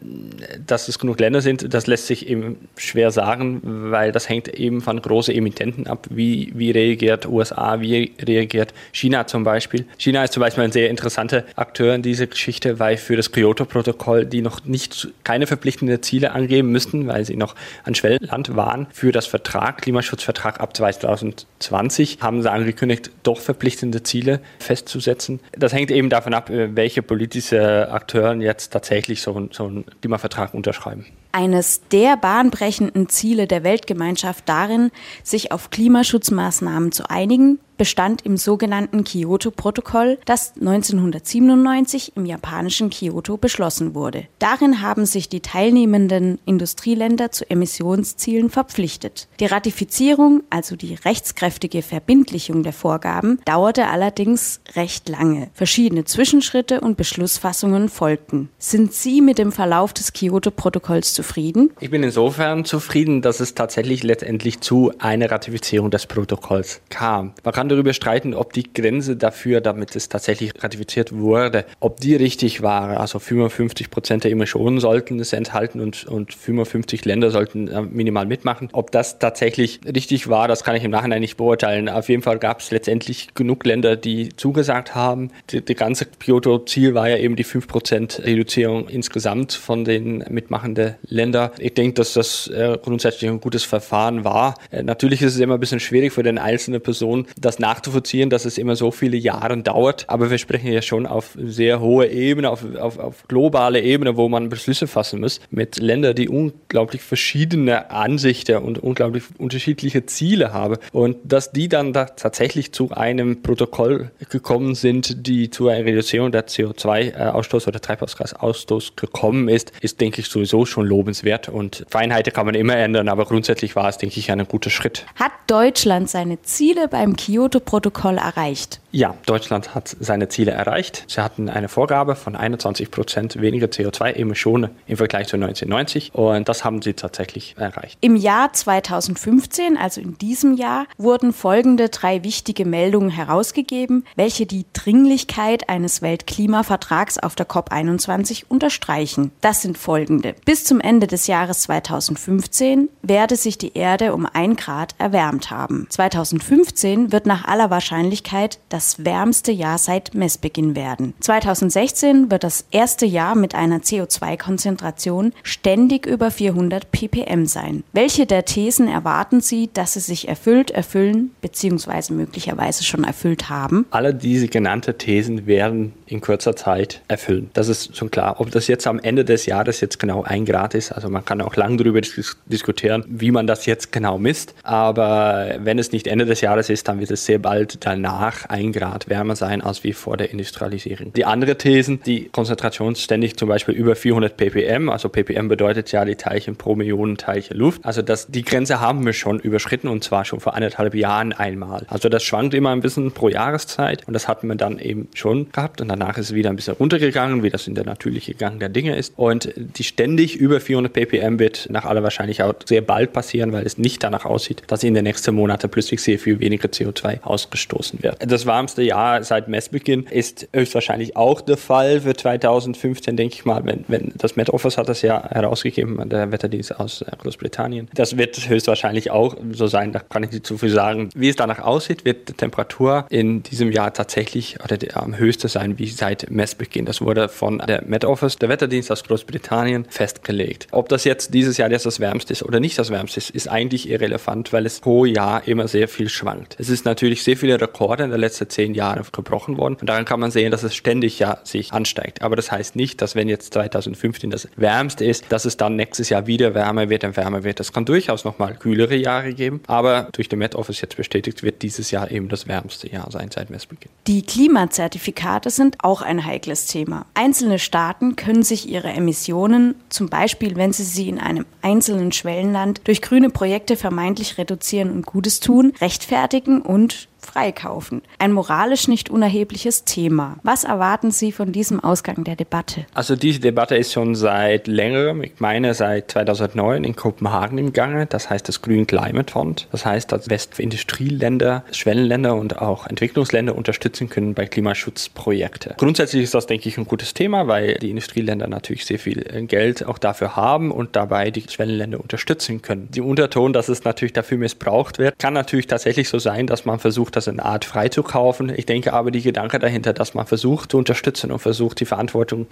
dass 0.66 0.88
es 0.88 0.98
genug 0.98 1.18
Länder 1.20 1.40
sind, 1.40 1.72
das 1.72 1.86
lässt 1.86 2.06
sich 2.06 2.28
eben 2.28 2.68
schwer 2.76 3.10
sagen, 3.10 3.60
weil 3.64 4.12
das 4.12 4.28
hängt 4.28 4.48
eben 4.48 4.82
von 4.82 5.00
großen 5.00 5.34
Emittenten 5.34 5.86
ab. 5.86 6.06
Wie, 6.10 6.52
wie 6.54 6.70
reagiert 6.72 7.26
USA, 7.26 7.80
wie 7.80 8.12
reagiert 8.20 8.74
China 8.92 9.26
zum 9.26 9.44
Beispiel? 9.44 9.86
China 9.96 10.24
ist 10.24 10.32
zum 10.32 10.40
Beispiel 10.40 10.64
ein 10.64 10.72
sehr 10.72 10.90
interessanter 10.90 11.44
Akteur 11.54 11.94
in 11.94 12.02
dieser 12.02 12.26
Geschichte, 12.26 12.78
weil 12.78 12.96
für 12.96 13.16
das 13.16 13.32
Kyoto-Protokoll 13.32 14.26
die 14.26 14.42
noch 14.42 14.64
nicht 14.64 15.08
keine 15.22 15.46
Verpflichtung 15.46 15.75
verpflichtende 15.76 16.00
Ziele 16.00 16.32
angeben 16.32 16.70
müssten, 16.70 17.06
weil 17.06 17.24
sie 17.24 17.36
noch 17.36 17.54
ein 17.84 17.94
Schwellenland 17.94 18.56
waren 18.56 18.86
für 18.92 19.12
das 19.12 19.26
Vertrag, 19.26 19.82
Klimaschutzvertrag 19.82 20.60
ab 20.60 20.76
2020, 20.76 22.18
haben 22.20 22.42
sie 22.42 22.50
angekündigt, 22.50 23.10
doch 23.22 23.40
verpflichtende 23.40 24.02
Ziele 24.02 24.40
festzusetzen. 24.58 25.40
Das 25.52 25.72
hängt 25.72 25.90
eben 25.90 26.08
davon 26.08 26.34
ab, 26.34 26.50
welche 26.50 27.02
politische 27.02 27.90
Akteure 27.90 28.34
jetzt 28.36 28.72
tatsächlich 28.72 29.20
so, 29.22 29.48
so 29.52 29.66
einen 29.66 29.84
Klimavertrag 30.00 30.54
unterschreiben 30.54 31.06
eines 31.36 31.82
der 31.92 32.16
bahnbrechenden 32.16 33.10
Ziele 33.10 33.46
der 33.46 33.62
Weltgemeinschaft 33.62 34.48
darin, 34.48 34.90
sich 35.22 35.52
auf 35.52 35.68
Klimaschutzmaßnahmen 35.68 36.92
zu 36.92 37.10
einigen, 37.10 37.58
bestand 37.76 38.22
im 38.22 38.38
sogenannten 38.38 39.04
Kyoto-Protokoll, 39.04 40.18
das 40.24 40.54
1997 40.54 42.16
im 42.16 42.24
japanischen 42.24 42.88
Kyoto 42.88 43.36
beschlossen 43.36 43.94
wurde. 43.94 44.28
Darin 44.38 44.80
haben 44.80 45.04
sich 45.04 45.28
die 45.28 45.40
teilnehmenden 45.40 46.38
Industrieländer 46.46 47.32
zu 47.32 47.48
Emissionszielen 47.50 48.48
verpflichtet. 48.48 49.28
Die 49.38 49.44
Ratifizierung, 49.44 50.42
also 50.48 50.74
die 50.74 50.94
rechtskräftige 50.94 51.82
Verbindlichung 51.82 52.62
der 52.62 52.72
Vorgaben, 52.72 53.40
dauerte 53.44 53.88
allerdings 53.88 54.60
recht 54.74 55.10
lange. 55.10 55.50
Verschiedene 55.52 56.06
Zwischenschritte 56.06 56.80
und 56.80 56.96
Beschlussfassungen 56.96 57.90
folgten. 57.90 58.48
Sind 58.58 58.94
Sie 58.94 59.20
mit 59.20 59.36
dem 59.36 59.52
Verlauf 59.52 59.92
des 59.92 60.14
Kyoto-Protokolls 60.14 61.12
zufrieden? 61.12 61.25
Zufrieden? 61.26 61.70
Ich 61.80 61.90
bin 61.90 62.02
insofern 62.02 62.64
zufrieden, 62.64 63.20
dass 63.20 63.40
es 63.40 63.54
tatsächlich 63.54 64.02
letztendlich 64.04 64.60
zu 64.60 64.92
einer 64.98 65.30
Ratifizierung 65.30 65.90
des 65.90 66.06
Protokolls 66.06 66.80
kam. 66.88 67.32
Man 67.42 67.52
kann 67.52 67.68
darüber 67.68 67.92
streiten, 67.92 68.32
ob 68.32 68.52
die 68.52 68.72
Grenze 68.72 69.16
dafür, 69.16 69.60
damit 69.60 69.96
es 69.96 70.08
tatsächlich 70.08 70.52
ratifiziert 70.62 71.12
wurde, 71.12 71.64
ob 71.80 72.00
die 72.00 72.14
richtig 72.14 72.62
war. 72.62 73.00
Also 73.00 73.18
55 73.18 73.90
Prozent 73.90 74.24
der 74.24 74.30
Emissionen 74.30 74.78
sollten 74.78 75.18
es 75.18 75.32
enthalten 75.32 75.80
und, 75.80 76.06
und 76.06 76.32
55 76.32 77.04
Länder 77.04 77.30
sollten 77.30 77.68
äh, 77.68 77.82
minimal 77.82 78.26
mitmachen. 78.26 78.68
Ob 78.72 78.92
das 78.92 79.18
tatsächlich 79.18 79.80
richtig 79.84 80.28
war, 80.28 80.46
das 80.46 80.62
kann 80.62 80.76
ich 80.76 80.84
im 80.84 80.92
Nachhinein 80.92 81.20
nicht 81.20 81.36
beurteilen. 81.36 81.88
Auf 81.88 82.08
jeden 82.08 82.22
Fall 82.22 82.38
gab 82.38 82.60
es 82.60 82.70
letztendlich 82.70 83.34
genug 83.34 83.64
Länder, 83.64 83.96
die 83.96 84.28
zugesagt 84.36 84.94
haben. 84.94 85.30
Die, 85.50 85.60
die 85.60 85.74
ganze 85.74 86.06
Kyoto-Ziel 86.06 86.94
war 86.94 87.08
ja 87.08 87.16
eben 87.16 87.34
die 87.34 87.44
5 87.44 87.66
Prozent 87.66 88.22
Reduzierung 88.24 88.88
insgesamt 88.88 89.52
von 89.52 89.84
den 89.84 90.24
mitmachenden 90.28 90.94
Länder. 91.16 91.50
Ich 91.58 91.74
denke, 91.74 91.94
dass 91.94 92.12
das 92.12 92.46
äh, 92.48 92.78
grundsätzlich 92.82 93.28
ein 93.28 93.40
gutes 93.40 93.64
Verfahren 93.64 94.24
war. 94.24 94.54
Äh, 94.70 94.82
natürlich 94.82 95.22
ist 95.22 95.34
es 95.34 95.40
immer 95.40 95.54
ein 95.54 95.60
bisschen 95.60 95.80
schwierig 95.80 96.12
für 96.12 96.22
den 96.22 96.38
einzelnen 96.38 96.80
Person, 96.80 97.26
das 97.40 97.58
nachzuvollziehen, 97.58 98.30
dass 98.30 98.44
es 98.44 98.58
immer 98.58 98.76
so 98.76 98.90
viele 98.90 99.16
Jahre 99.16 99.56
dauert. 99.58 100.04
Aber 100.08 100.30
wir 100.30 100.38
sprechen 100.38 100.70
ja 100.70 100.82
schon 100.82 101.06
auf 101.06 101.36
sehr 101.36 101.80
hohe 101.80 102.06
Ebene, 102.06 102.50
auf, 102.50 102.64
auf, 102.76 102.98
auf 102.98 103.28
globale 103.28 103.80
Ebene, 103.80 104.16
wo 104.16 104.28
man 104.28 104.48
Beschlüsse 104.48 104.86
fassen 104.86 105.20
muss, 105.20 105.40
mit 105.50 105.78
Ländern, 105.78 106.14
die 106.14 106.28
unglaublich 106.28 107.02
verschiedene 107.02 107.90
Ansichten 107.90 108.58
und 108.58 108.78
unglaublich 108.78 109.24
unterschiedliche 109.38 110.06
Ziele 110.06 110.52
haben. 110.52 110.76
Und 110.92 111.16
dass 111.24 111.52
die 111.52 111.68
dann 111.68 111.92
da 111.92 112.04
tatsächlich 112.04 112.72
zu 112.72 112.90
einem 112.90 113.42
Protokoll 113.42 114.10
gekommen 114.30 114.74
sind, 114.74 115.26
die 115.26 115.50
zu 115.50 115.68
einer 115.68 115.84
Reduzierung 115.84 116.32
der 116.32 116.46
CO2-Ausstoß 116.46 117.68
oder 117.68 117.80
Treibhausgasausstoß 117.80 118.96
gekommen 118.96 119.48
ist, 119.48 119.72
ist, 119.80 120.00
denke 120.00 120.20
ich, 120.20 120.28
sowieso 120.28 120.66
schon 120.66 120.86
lobenswert 120.96 121.48
und 121.48 121.84
Feinheiten 121.90 122.32
kann 122.32 122.46
man 122.46 122.54
immer 122.54 122.76
ändern, 122.76 123.08
aber 123.08 123.26
grundsätzlich 123.26 123.76
war 123.76 123.88
es, 123.88 123.98
denke 123.98 124.18
ich, 124.18 124.30
ein 124.30 124.46
guter 124.48 124.70
Schritt. 124.70 125.04
Hat 125.16 125.32
Deutschland 125.46 126.08
seine 126.08 126.40
Ziele 126.42 126.88
beim 126.88 127.16
Kyoto-Protokoll 127.16 128.16
erreicht? 128.16 128.80
Ja, 128.96 129.14
Deutschland 129.26 129.74
hat 129.74 129.94
seine 130.00 130.30
Ziele 130.30 130.52
erreicht. 130.52 131.04
Sie 131.06 131.20
hatten 131.20 131.50
eine 131.50 131.68
Vorgabe 131.68 132.16
von 132.16 132.34
21 132.34 132.90
Prozent 132.90 133.38
weniger 133.38 133.66
CO2-Emissionen 133.66 134.70
im 134.86 134.96
Vergleich 134.96 135.28
zu 135.28 135.36
1990 135.36 136.14
und 136.14 136.48
das 136.48 136.64
haben 136.64 136.80
sie 136.80 136.94
tatsächlich 136.94 137.56
erreicht. 137.58 137.98
Im 138.00 138.16
Jahr 138.16 138.54
2015, 138.54 139.76
also 139.76 140.00
in 140.00 140.16
diesem 140.16 140.56
Jahr, 140.56 140.86
wurden 140.96 141.34
folgende 141.34 141.90
drei 141.90 142.24
wichtige 142.24 142.64
Meldungen 142.64 143.10
herausgegeben, 143.10 144.06
welche 144.14 144.46
die 144.46 144.64
Dringlichkeit 144.72 145.68
eines 145.68 146.00
Weltklimavertrags 146.00 147.18
auf 147.18 147.34
der 147.34 147.46
COP21 147.46 148.44
unterstreichen. 148.48 149.30
Das 149.42 149.60
sind 149.60 149.76
folgende. 149.76 150.34
Bis 150.46 150.64
zum 150.64 150.80
Ende 150.80 151.06
des 151.06 151.26
Jahres 151.26 151.60
2015 151.64 152.88
werde 153.02 153.36
sich 153.36 153.58
die 153.58 153.76
Erde 153.76 154.14
um 154.14 154.26
ein 154.32 154.56
Grad 154.56 154.94
erwärmt 154.96 155.50
haben. 155.50 155.86
2015 155.90 157.12
wird 157.12 157.26
nach 157.26 157.44
aller 157.44 157.68
Wahrscheinlichkeit 157.68 158.58
das 158.70 158.85
wärmste 159.04 159.52
Jahr 159.52 159.78
seit 159.78 160.14
Messbeginn 160.14 160.74
werden. 160.76 161.14
2016 161.20 162.30
wird 162.30 162.44
das 162.44 162.64
erste 162.70 163.06
Jahr 163.06 163.34
mit 163.34 163.54
einer 163.54 163.78
CO2-Konzentration 163.78 165.32
ständig 165.42 166.06
über 166.06 166.30
400 166.30 166.90
ppm 166.90 167.46
sein. 167.46 167.84
Welche 167.92 168.26
der 168.26 168.44
Thesen 168.44 168.88
erwarten 168.88 169.40
Sie, 169.40 169.70
dass 169.72 169.96
es 169.96 170.06
sich 170.06 170.28
erfüllt, 170.28 170.70
erfüllen 170.70 171.30
bzw. 171.40 172.12
möglicherweise 172.12 172.84
schon 172.84 173.04
erfüllt 173.04 173.48
haben? 173.48 173.86
Alle 173.90 174.14
diese 174.14 174.48
genannten 174.48 174.96
Thesen 174.98 175.46
werden 175.46 175.92
in 176.06 176.20
kurzer 176.20 176.56
Zeit 176.56 177.02
erfüllen. 177.08 177.50
Das 177.54 177.68
ist 177.68 177.96
schon 177.96 178.10
klar. 178.10 178.40
Ob 178.40 178.50
das 178.50 178.68
jetzt 178.68 178.86
am 178.86 178.98
Ende 178.98 179.24
des 179.24 179.46
Jahres 179.46 179.80
jetzt 179.80 179.98
genau 179.98 180.22
ein 180.22 180.44
Grad 180.44 180.74
ist, 180.74 180.92
also 180.92 181.08
man 181.08 181.24
kann 181.24 181.40
auch 181.40 181.56
lang 181.56 181.76
darüber 181.78 182.00
dis 182.00 182.36
diskutieren, 182.46 183.04
wie 183.08 183.30
man 183.30 183.46
das 183.46 183.66
jetzt 183.66 183.92
genau 183.92 184.18
misst. 184.18 184.54
Aber 184.62 185.56
wenn 185.58 185.78
es 185.78 185.92
nicht 185.92 186.06
Ende 186.06 186.26
des 186.26 186.40
Jahres 186.40 186.70
ist, 186.70 186.88
dann 186.88 187.00
wird 187.00 187.10
es 187.10 187.24
sehr 187.24 187.38
bald 187.38 187.84
danach 187.84 188.46
ein 188.46 188.72
Grad 188.76 189.08
wärmer 189.08 189.36
sein 189.36 189.62
als 189.62 189.84
wie 189.84 189.92
vor 189.92 190.16
der 190.16 190.30
Industrialisierung. 190.30 191.12
Die 191.14 191.24
andere 191.24 191.56
Thesen, 191.56 192.00
die 192.04 192.28
Konzentration 192.28 192.94
ständig 192.94 193.36
zum 193.36 193.48
Beispiel 193.48 193.74
über 193.74 193.96
400 193.96 194.36
ppm, 194.36 194.90
also 194.90 195.08
ppm 195.08 195.48
bedeutet 195.48 195.90
ja 195.92 196.04
die 196.04 196.16
Teilchen 196.16 196.56
pro 196.56 196.74
Millionen 196.74 197.16
Teilchen 197.16 197.56
Luft. 197.56 197.84
Also 197.84 198.02
das, 198.02 198.26
die 198.26 198.42
Grenze 198.42 198.80
haben 198.80 199.04
wir 199.06 199.12
schon 199.12 199.38
überschritten 199.38 199.88
und 199.88 200.04
zwar 200.04 200.24
schon 200.24 200.40
vor 200.40 200.54
anderthalb 200.54 200.94
Jahren 200.94 201.32
einmal. 201.32 201.86
Also 201.88 202.08
das 202.08 202.22
schwankt 202.22 202.54
immer 202.54 202.70
ein 202.70 202.80
bisschen 202.80 203.12
pro 203.12 203.28
Jahreszeit 203.28 204.06
und 204.06 204.12
das 204.12 204.28
hatten 204.28 204.48
wir 204.48 204.56
dann 204.56 204.78
eben 204.78 205.08
schon 205.14 205.50
gehabt 205.52 205.80
und 205.80 205.88
danach 205.88 206.18
ist 206.18 206.26
es 206.26 206.34
wieder 206.34 206.50
ein 206.50 206.56
bisschen 206.56 206.74
runtergegangen, 206.74 207.42
wie 207.42 207.50
das 207.50 207.66
in 207.66 207.74
der 207.74 207.84
natürliche 207.84 208.34
Gang 208.34 208.60
der 208.60 208.68
Dinge 208.68 208.96
ist. 208.96 209.14
Und 209.16 209.52
die 209.56 209.84
ständig 209.84 210.36
über 210.36 210.60
400 210.60 210.92
ppm 210.92 211.38
wird 211.38 211.68
nach 211.70 211.84
aller 211.84 212.02
Wahrscheinlichkeit 212.02 212.46
auch 212.46 212.54
sehr 212.66 212.82
bald 212.82 213.12
passieren, 213.12 213.52
weil 213.52 213.64
es 213.64 213.78
nicht 213.78 214.02
danach 214.02 214.24
aussieht, 214.24 214.62
dass 214.66 214.82
in 214.82 214.94
den 214.94 215.04
nächsten 215.04 215.34
Monaten 215.34 215.70
plötzlich 215.70 216.02
sehr 216.02 216.18
viel 216.18 216.40
weniger 216.40 216.68
CO2 216.68 217.22
ausgestoßen 217.22 218.02
wird. 218.02 218.16
Das 218.30 218.46
warmste 218.56 218.80
Jahr 218.80 219.22
seit 219.22 219.48
Messbeginn 219.48 220.04
ist 220.04 220.48
höchstwahrscheinlich 220.54 221.14
auch 221.14 221.42
der 221.42 221.58
Fall 221.58 222.00
für 222.00 222.16
2015, 222.16 223.14
denke 223.14 223.34
ich 223.34 223.44
mal, 223.44 223.62
wenn, 223.66 223.84
wenn 223.86 224.14
das 224.16 224.34
Met 224.36 224.48
Office 224.48 224.78
hat 224.78 224.88
das 224.88 225.02
ja 225.02 225.28
herausgegeben, 225.28 226.08
der 226.08 226.32
Wetterdienst 226.32 226.80
aus 226.80 227.02
äh, 227.02 227.10
Großbritannien. 227.18 227.90
Das 227.92 228.16
wird 228.16 228.48
höchstwahrscheinlich 228.48 229.10
auch 229.10 229.36
so 229.52 229.66
sein, 229.66 229.92
da 229.92 229.98
kann 229.98 230.22
ich 230.22 230.30
nicht 230.30 230.46
zu 230.46 230.56
viel 230.56 230.70
sagen. 230.70 231.10
Wie 231.14 231.28
es 231.28 231.36
danach 231.36 231.58
aussieht, 231.58 232.06
wird 232.06 232.30
die 232.30 232.32
Temperatur 232.32 233.04
in 233.10 233.42
diesem 233.42 233.70
Jahr 233.72 233.92
tatsächlich 233.92 234.56
oder 234.64 234.78
die, 234.78 234.94
am 234.94 235.18
höchsten 235.18 235.48
sein 235.48 235.78
wie 235.78 235.88
seit 235.88 236.30
Messbeginn. 236.30 236.86
Das 236.86 237.02
wurde 237.02 237.28
von 237.28 237.58
der 237.58 237.84
Met 237.84 238.06
Office, 238.06 238.36
der 238.36 238.48
Wetterdienst 238.48 238.90
aus 238.90 239.04
Großbritannien, 239.04 239.84
festgelegt. 239.90 240.68
Ob 240.70 240.88
das 240.88 241.04
jetzt 241.04 241.34
dieses 241.34 241.58
Jahr 241.58 241.70
jetzt 241.70 241.84
das 241.84 242.00
wärmste 242.00 242.32
ist 242.32 242.42
oder 242.42 242.58
nicht 242.58 242.78
das 242.78 242.88
wärmste 242.88 243.18
ist, 243.18 243.28
ist 243.28 243.48
eigentlich 243.48 243.90
irrelevant, 243.90 244.54
weil 244.54 244.64
es 244.64 244.80
pro 244.80 245.04
Jahr 245.04 245.46
immer 245.46 245.68
sehr 245.68 245.88
viel 245.88 246.08
schwankt. 246.08 246.56
Es 246.58 246.70
ist 246.70 246.86
natürlich 246.86 247.22
sehr 247.22 247.36
viele 247.36 247.60
Rekorde 247.60 248.04
in 248.04 248.10
den 248.10 248.20
letzten 248.20 248.45
zehn 248.48 248.74
Jahren 248.74 249.04
gebrochen 249.12 249.56
worden 249.58 249.76
und 249.80 249.88
daran 249.88 250.04
kann 250.04 250.20
man 250.20 250.30
sehen, 250.30 250.50
dass 250.50 250.62
es 250.62 250.74
ständig 250.74 251.18
ja 251.18 251.38
sich 251.44 251.72
ansteigt. 251.72 252.22
Aber 252.22 252.36
das 252.36 252.50
heißt 252.50 252.76
nicht, 252.76 253.02
dass 253.02 253.14
wenn 253.14 253.28
jetzt 253.28 253.54
2015 253.54 254.30
das 254.30 254.48
wärmste 254.56 255.04
ist, 255.04 255.24
dass 255.30 255.44
es 255.44 255.56
dann 255.56 255.76
nächstes 255.76 256.08
Jahr 256.08 256.26
wieder 256.26 256.54
wärmer 256.54 256.88
wird 256.88 257.04
und 257.04 257.16
wärmer 257.16 257.44
wird. 257.44 257.60
Es 257.60 257.72
kann 257.72 257.84
durchaus 257.84 258.24
nochmal 258.24 258.54
kühlere 258.54 258.96
Jahre 258.96 259.34
geben, 259.34 259.60
aber 259.66 260.08
durch 260.12 260.28
den 260.28 260.38
Met 260.38 260.54
Office 260.54 260.80
jetzt 260.80 260.96
bestätigt 260.96 261.42
wird 261.42 261.62
dieses 261.62 261.90
Jahr 261.90 262.10
eben 262.10 262.28
das 262.28 262.46
wärmste 262.48 262.90
Jahr 262.90 263.10
sein 263.10 263.30
seit 263.30 263.50
Messbeginn. 263.50 263.90
Die 264.06 264.22
Klimazertifikate 264.22 265.50
sind 265.50 265.78
auch 265.80 266.02
ein 266.02 266.24
heikles 266.24 266.66
Thema. 266.66 267.06
Einzelne 267.14 267.58
Staaten 267.58 268.16
können 268.16 268.42
sich 268.42 268.68
ihre 268.68 268.88
Emissionen, 268.88 269.74
zum 269.88 270.08
Beispiel 270.08 270.56
wenn 270.56 270.72
sie 270.72 270.84
sie 270.84 271.08
in 271.08 271.18
einem 271.18 271.46
einzelnen 271.62 272.12
Schwellenland 272.12 272.80
durch 272.84 273.02
grüne 273.02 273.30
Projekte 273.30 273.76
vermeintlich 273.76 274.38
reduzieren 274.38 274.90
und 274.90 275.06
Gutes 275.06 275.40
tun, 275.40 275.72
rechtfertigen 275.80 276.62
und 276.62 277.08
freikaufen. 277.26 278.02
Ein 278.18 278.32
moralisch 278.32 278.88
nicht 278.88 279.10
unerhebliches 279.10 279.84
Thema. 279.84 280.38
Was 280.42 280.64
erwarten 280.64 281.10
Sie 281.10 281.32
von 281.32 281.52
diesem 281.52 281.82
Ausgang 281.82 282.24
der 282.24 282.36
Debatte? 282.36 282.86
Also 282.94 283.16
diese 283.16 283.40
Debatte 283.40 283.76
ist 283.76 283.92
schon 283.92 284.14
seit 284.14 284.66
längerem, 284.66 285.22
ich 285.22 285.34
meine 285.38 285.74
seit 285.74 286.10
2009 286.10 286.84
in 286.84 286.96
Kopenhagen 286.96 287.58
im 287.58 287.72
Gange. 287.72 288.06
Das 288.06 288.30
heißt 288.30 288.48
das 288.48 288.62
Green 288.62 288.86
Climate 288.86 289.32
Fund. 289.32 289.68
Das 289.72 289.84
heißt, 289.84 290.12
dass 290.12 290.30
Westindustrieländer, 290.30 291.64
Schwellenländer 291.72 292.34
und 292.34 292.62
auch 292.62 292.86
Entwicklungsländer 292.86 293.54
unterstützen 293.54 294.08
können 294.08 294.34
bei 294.34 294.46
Klimaschutzprojekten. 294.46 295.74
Grundsätzlich 295.76 296.22
ist 296.22 296.34
das, 296.34 296.46
denke 296.46 296.68
ich, 296.68 296.78
ein 296.78 296.86
gutes 296.86 297.14
Thema, 297.14 297.48
weil 297.48 297.74
die 297.74 297.90
Industrieländer 297.90 298.46
natürlich 298.46 298.86
sehr 298.86 298.98
viel 298.98 299.26
äh, 299.26 299.42
Geld 299.42 299.84
auch 299.84 299.98
dafür 299.98 300.36
haben 300.36 300.70
und 300.70 300.96
dabei 300.96 301.30
die 301.30 301.44
Schwellenländer 301.48 302.00
unterstützen 302.00 302.62
können. 302.62 302.88
Die 302.90 303.00
Unterton, 303.00 303.52
dass 303.52 303.68
es 303.68 303.84
natürlich 303.84 304.12
dafür 304.12 304.38
missbraucht 304.38 304.98
wird, 304.98 305.18
kann 305.18 305.34
natürlich 305.34 305.66
tatsächlich 305.66 306.08
so 306.08 306.18
sein, 306.18 306.46
dass 306.46 306.64
man 306.64 306.78
versucht, 306.78 307.15
das 307.16 307.26
in 307.26 307.40
Art 307.40 307.64
freizukaufen. 307.64 308.52
Ich 308.54 308.66
denke 308.66 308.92
aber, 308.92 309.10
die 309.10 309.22
Gedanke 309.22 309.58
dahinter, 309.58 309.92
dass 309.92 310.14
man 310.14 310.26
versucht 310.26 310.72
zu 310.72 310.78
unterstützen 310.78 311.32
und 311.32 311.38
versucht, 311.38 311.80
die 311.80 311.86
Verantwortung, 311.86 312.46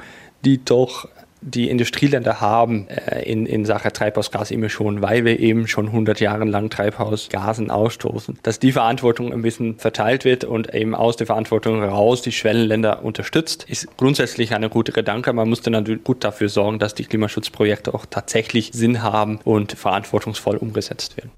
die 0.44 0.64
doch 0.64 1.08
die 1.46 1.68
Industrieländer 1.68 2.40
haben 2.40 2.88
äh, 2.88 3.22
in, 3.30 3.44
in 3.44 3.66
Sache 3.66 3.92
Treibhausgasemissionen, 3.92 5.02
weil 5.02 5.24
wir 5.24 5.38
eben 5.38 5.68
schon 5.68 5.86
100 5.86 6.18
Jahre 6.20 6.44
lang 6.44 6.70
Treibhausgasen 6.70 7.70
ausstoßen, 7.70 8.38
dass 8.42 8.58
die 8.58 8.72
Verantwortung 8.72 9.32
ein 9.32 9.42
bisschen 9.42 9.78
verteilt 9.78 10.24
wird 10.24 10.44
und 10.44 10.74
eben 10.74 10.94
aus 10.94 11.16
der 11.16 11.26
Verantwortung 11.26 11.80
heraus 11.80 12.22
die 12.22 12.32
Schwellenländer 12.32 13.04
unterstützt, 13.04 13.66
ist 13.68 13.96
grundsätzlich 13.98 14.54
eine 14.54 14.70
gute 14.70 14.92
Gedanke. 14.92 15.32
Man 15.32 15.48
muss 15.48 15.60
dann 15.60 15.74
natürlich 15.74 16.02
gut 16.02 16.24
dafür 16.24 16.48
sorgen, 16.48 16.78
dass 16.78 16.94
die 16.94 17.04
Klimaschutzprojekte 17.04 17.92
auch 17.92 18.06
tatsächlich 18.08 18.70
Sinn 18.72 19.02
haben 19.02 19.38
und 19.44 19.72
verantwortungsvoll 19.72 20.56
umgesetzt 20.56 21.18
werden. 21.18 21.30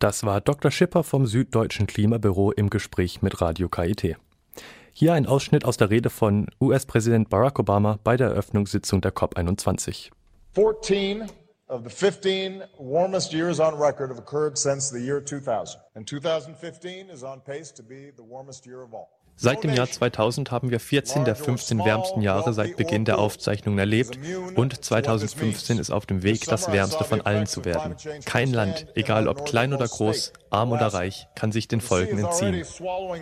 Das 0.00 0.24
war 0.24 0.40
Dr. 0.40 0.70
Schipper 0.70 1.04
vom 1.04 1.26
Süddeutschen 1.26 1.86
Klimabüro 1.86 2.52
im 2.52 2.70
Gespräch 2.70 3.20
mit 3.20 3.42
Radio 3.42 3.68
KIT. 3.68 4.16
Hier 4.94 5.12
ein 5.12 5.26
Ausschnitt 5.26 5.66
aus 5.66 5.76
der 5.76 5.90
Rede 5.90 6.08
von 6.08 6.46
US-Präsident 6.58 7.28
Barack 7.28 7.58
Obama 7.58 7.98
bei 8.02 8.16
der 8.16 8.28
Eröffnungssitzung 8.28 9.02
der 9.02 9.12
COP21. 9.12 10.10
14 10.54 11.30
of 11.68 11.82
the 11.84 11.90
15 11.90 12.62
warmest 12.78 13.34
years 13.34 13.60
on 13.60 13.74
record 13.74 14.08
have 14.08 14.18
occurred 14.18 14.56
since 14.56 14.90
the 14.90 15.04
year 15.04 15.22
2000. 15.22 15.78
And 15.94 16.08
2015 16.08 17.10
is 17.10 17.22
on 17.22 17.42
pace 17.42 17.70
to 17.74 17.82
be 17.82 18.10
the 18.16 18.24
warmest 18.24 18.64
year 18.64 18.82
of 18.82 18.94
all. 18.94 19.19
Seit 19.42 19.64
dem 19.64 19.72
Jahr 19.72 19.90
2000 19.90 20.50
haben 20.50 20.70
wir 20.70 20.78
14 20.78 21.24
der 21.24 21.34
15 21.34 21.78
wärmsten 21.82 22.20
Jahre 22.20 22.52
seit 22.52 22.76
Beginn 22.76 23.06
der 23.06 23.18
Aufzeichnungen 23.18 23.78
erlebt 23.78 24.18
und 24.54 24.84
2015 24.84 25.78
ist 25.78 25.90
auf 25.90 26.04
dem 26.04 26.22
Weg, 26.22 26.44
das 26.44 26.70
wärmste 26.70 27.04
von 27.04 27.22
allen 27.22 27.46
zu 27.46 27.64
werden. 27.64 27.96
Kein 28.26 28.52
Land, 28.52 28.88
egal 28.94 29.28
ob 29.28 29.46
klein 29.46 29.72
oder 29.72 29.88
groß, 29.88 30.34
arm 30.50 30.72
oder 30.72 30.88
reich, 30.88 31.26
kann 31.34 31.52
sich 31.52 31.68
den 31.68 31.80
Folgen 31.80 32.18
entziehen. 32.18 32.66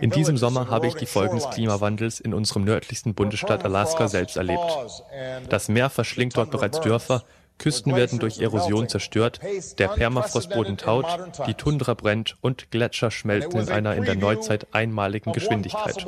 In 0.00 0.10
diesem 0.10 0.36
Sommer 0.36 0.68
habe 0.68 0.88
ich 0.88 0.94
die 0.94 1.06
Folgen 1.06 1.36
des 1.36 1.50
Klimawandels 1.50 2.18
in 2.18 2.34
unserem 2.34 2.64
nördlichsten 2.64 3.14
Bundesstaat 3.14 3.64
Alaska 3.64 4.08
selbst 4.08 4.36
erlebt. 4.36 5.04
Das 5.48 5.68
Meer 5.68 5.88
verschlingt 5.88 6.36
dort 6.36 6.50
bereits 6.50 6.80
Dörfer 6.80 7.22
Küsten 7.58 7.94
werden 7.96 8.18
durch 8.18 8.38
Erosion 8.38 8.88
zerstört, 8.88 9.40
der 9.78 9.88
Permafrostboden 9.88 10.76
taut, 10.76 11.06
die 11.46 11.54
Tundra 11.54 11.94
brennt 11.94 12.36
und 12.40 12.70
Gletscher 12.70 13.10
schmelzen 13.10 13.60
in 13.60 13.68
einer 13.68 13.96
in 13.96 14.04
der 14.04 14.14
Neuzeit 14.14 14.68
einmaligen 14.72 15.32
Geschwindigkeit. 15.32 16.06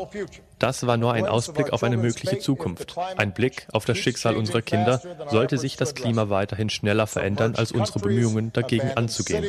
Das 0.59 0.87
war 0.87 0.97
nur 0.97 1.13
ein 1.13 1.27
Ausblick 1.27 1.73
auf 1.73 1.83
eine 1.83 1.97
mögliche 1.97 2.39
Zukunft. 2.39 2.97
Ein 3.17 3.35
Blick 3.35 3.67
auf 3.73 3.85
das 3.85 3.99
Schicksal 3.99 4.37
unserer 4.37 4.63
Kinder, 4.63 5.01
sollte 5.29 5.59
sich 5.59 5.77
das 5.77 5.95
Klima 5.95 6.31
weiterhin 6.31 6.71
schneller 6.71 7.07
verändern 7.07 7.55
als 7.57 7.73
unsere 7.73 7.99
Bemühungen 8.01 8.53
dagegen 8.53 8.93
anzugehen. 8.95 9.45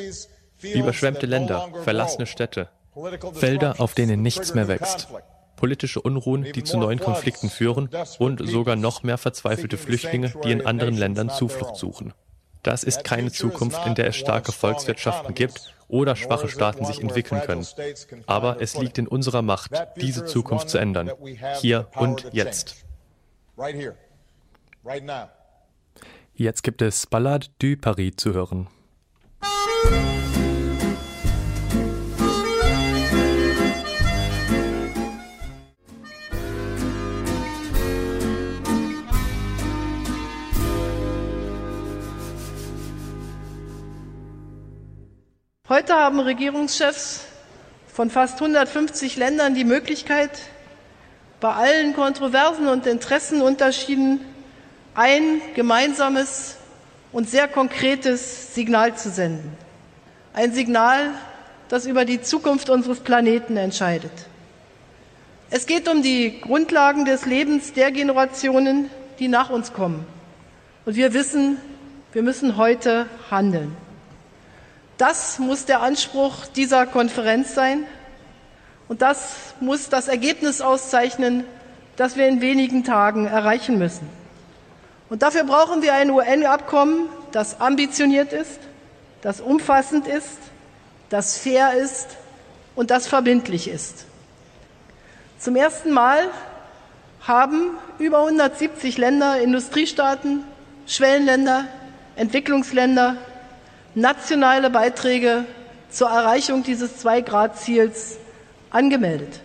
Überschwemmte 0.61 1.25
Länder, 1.25 1.69
verlassene 1.83 2.25
Städte, 2.25 2.69
Felder, 3.33 3.75
auf 3.79 3.93
denen 3.93 4.21
nichts 4.21 4.53
mehr 4.53 4.67
wächst 4.67 5.07
politische 5.61 6.01
Unruhen, 6.01 6.51
die 6.53 6.63
zu 6.63 6.79
neuen 6.79 6.97
Konflikten 6.99 7.51
führen 7.51 7.87
und 8.17 8.41
sogar 8.49 8.75
noch 8.75 9.03
mehr 9.03 9.19
verzweifelte 9.19 9.77
Flüchtlinge, 9.77 10.33
die 10.43 10.51
in 10.51 10.65
anderen 10.65 10.97
Ländern 10.97 11.29
Zuflucht 11.29 11.75
suchen. 11.75 12.15
Das 12.63 12.83
ist 12.83 13.03
keine 13.03 13.31
Zukunft, 13.31 13.85
in 13.85 13.93
der 13.93 14.07
es 14.07 14.15
starke 14.15 14.51
Volkswirtschaften 14.51 15.35
gibt 15.35 15.75
oder 15.87 16.15
schwache 16.15 16.49
Staaten 16.49 16.83
sich 16.85 16.99
entwickeln 16.99 17.41
können. 17.41 17.67
Aber 18.25 18.59
es 18.59 18.75
liegt 18.75 18.97
in 18.97 19.07
unserer 19.07 19.43
Macht, 19.43 19.71
diese 19.97 20.25
Zukunft 20.25 20.67
zu 20.67 20.79
ändern. 20.79 21.11
Hier 21.59 21.87
und 21.95 22.25
jetzt. 22.31 22.83
Jetzt 26.33 26.63
gibt 26.63 26.81
es 26.81 27.05
Ballade 27.05 27.47
du 27.59 27.77
Paris 27.77 28.13
zu 28.17 28.33
hören. 28.33 28.67
Heute 45.71 45.93
haben 45.93 46.19
Regierungschefs 46.19 47.21
von 47.87 48.09
fast 48.09 48.41
150 48.41 49.15
Ländern 49.15 49.55
die 49.55 49.63
Möglichkeit, 49.63 50.29
bei 51.39 51.53
allen 51.53 51.95
Kontroversen 51.95 52.67
und 52.67 52.85
Interessenunterschieden 52.85 54.19
ein 54.95 55.41
gemeinsames 55.55 56.57
und 57.13 57.29
sehr 57.29 57.47
konkretes 57.47 58.53
Signal 58.53 58.97
zu 58.97 59.11
senden. 59.11 59.55
Ein 60.33 60.51
Signal, 60.51 61.11
das 61.69 61.85
über 61.85 62.03
die 62.03 62.21
Zukunft 62.21 62.69
unseres 62.69 62.99
Planeten 62.99 63.55
entscheidet. 63.55 64.11
Es 65.51 65.67
geht 65.67 65.87
um 65.87 66.03
die 66.03 66.41
Grundlagen 66.41 67.05
des 67.05 67.25
Lebens 67.25 67.71
der 67.71 67.93
Generationen, 67.93 68.89
die 69.19 69.29
nach 69.29 69.49
uns 69.49 69.71
kommen. 69.71 70.05
Und 70.85 70.97
wir 70.97 71.13
wissen, 71.13 71.55
wir 72.11 72.23
müssen 72.23 72.57
heute 72.57 73.05
handeln. 73.29 73.73
Das 75.01 75.39
muss 75.39 75.65
der 75.65 75.81
Anspruch 75.81 76.45
dieser 76.55 76.85
Konferenz 76.85 77.55
sein. 77.55 77.87
Und 78.87 79.01
das 79.01 79.55
muss 79.59 79.89
das 79.89 80.07
Ergebnis 80.07 80.61
auszeichnen, 80.61 81.43
das 81.95 82.17
wir 82.17 82.27
in 82.27 82.39
wenigen 82.39 82.83
Tagen 82.83 83.25
erreichen 83.25 83.79
müssen. 83.79 84.07
Und 85.09 85.23
dafür 85.23 85.43
brauchen 85.43 85.81
wir 85.81 85.95
ein 85.95 86.11
UN-Abkommen, 86.11 87.09
das 87.31 87.59
ambitioniert 87.59 88.31
ist, 88.31 88.59
das 89.23 89.41
umfassend 89.41 90.05
ist, 90.05 90.37
das 91.09 91.35
fair 91.35 91.73
ist 91.73 92.09
und 92.75 92.91
das 92.91 93.07
verbindlich 93.07 93.67
ist. 93.67 94.05
Zum 95.39 95.55
ersten 95.55 95.89
Mal 95.89 96.29
haben 97.21 97.71
über 97.97 98.19
170 98.19 98.99
Länder, 98.99 99.41
Industriestaaten, 99.41 100.43
Schwellenländer, 100.85 101.65
Entwicklungsländer 102.15 103.17
nationale 103.95 104.69
Beiträge 104.69 105.45
zur 105.89 106.09
Erreichung 106.09 106.63
dieses 106.63 106.97
Zwei-Grad-Ziels 106.97 108.17
angemeldet. 108.69 109.41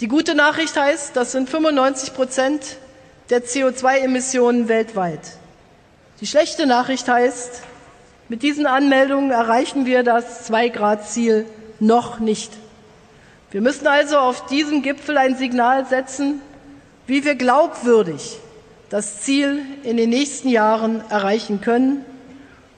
Die 0.00 0.08
gute 0.08 0.34
Nachricht 0.34 0.76
heißt, 0.76 1.16
das 1.16 1.32
sind 1.32 1.48
95 1.48 2.14
Prozent 2.14 2.76
der 3.30 3.44
CO2-Emissionen 3.44 4.68
weltweit. 4.68 5.20
Die 6.20 6.26
schlechte 6.26 6.66
Nachricht 6.66 7.08
heißt, 7.08 7.62
mit 8.28 8.42
diesen 8.42 8.66
Anmeldungen 8.66 9.30
erreichen 9.30 9.86
wir 9.86 10.02
das 10.02 10.44
Zwei-Grad-Ziel 10.44 11.46
noch 11.80 12.18
nicht. 12.18 12.52
Wir 13.50 13.60
müssen 13.60 13.86
also 13.86 14.18
auf 14.18 14.46
diesem 14.46 14.82
Gipfel 14.82 15.16
ein 15.16 15.36
Signal 15.36 15.86
setzen, 15.86 16.40
wie 17.06 17.24
wir 17.24 17.34
glaubwürdig 17.34 18.38
das 18.90 19.20
Ziel 19.20 19.62
in 19.82 19.96
den 19.96 20.10
nächsten 20.10 20.48
Jahren 20.48 21.02
erreichen 21.08 21.60
können. 21.60 22.04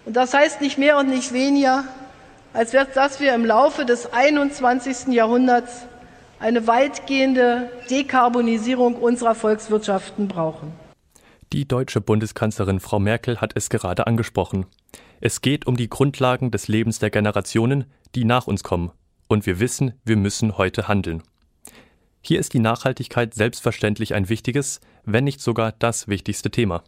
Und 0.04 0.16
das 0.16 0.34
heißt 0.34 0.60
nicht 0.60 0.78
mehr 0.78 0.98
und 0.98 1.08
nicht 1.08 1.32
weniger, 1.32 1.84
als 2.52 2.72
dass 2.72 3.20
wir 3.20 3.34
im 3.34 3.44
Laufe 3.44 3.84
des 3.84 4.12
21. 4.12 5.08
Jahrhunderts 5.08 5.86
eine 6.40 6.66
weitgehende 6.66 7.70
Dekarbonisierung 7.90 8.96
unserer 8.96 9.34
Volkswirtschaften 9.34 10.26
brauchen. 10.26 10.72
Die 11.52 11.66
deutsche 11.66 12.00
Bundeskanzlerin 12.00 12.80
Frau 12.80 12.98
Merkel 12.98 13.40
hat 13.40 13.52
es 13.56 13.68
gerade 13.68 14.06
angesprochen. 14.06 14.66
Es 15.20 15.42
geht 15.42 15.66
um 15.66 15.76
die 15.76 15.90
Grundlagen 15.90 16.50
des 16.50 16.68
Lebens 16.68 16.98
der 16.98 17.10
Generationen, 17.10 17.84
die 18.14 18.24
nach 18.24 18.46
uns 18.46 18.62
kommen. 18.62 18.92
Und 19.28 19.46
wir 19.46 19.60
wissen, 19.60 19.94
wir 20.04 20.16
müssen 20.16 20.56
heute 20.56 20.88
handeln. 20.88 21.22
Hier 22.22 22.40
ist 22.40 22.54
die 22.54 22.58
Nachhaltigkeit 22.58 23.34
selbstverständlich 23.34 24.14
ein 24.14 24.28
wichtiges, 24.28 24.80
wenn 25.04 25.24
nicht 25.24 25.40
sogar 25.40 25.72
das 25.72 26.08
wichtigste 26.08 26.50
Thema. 26.50 26.82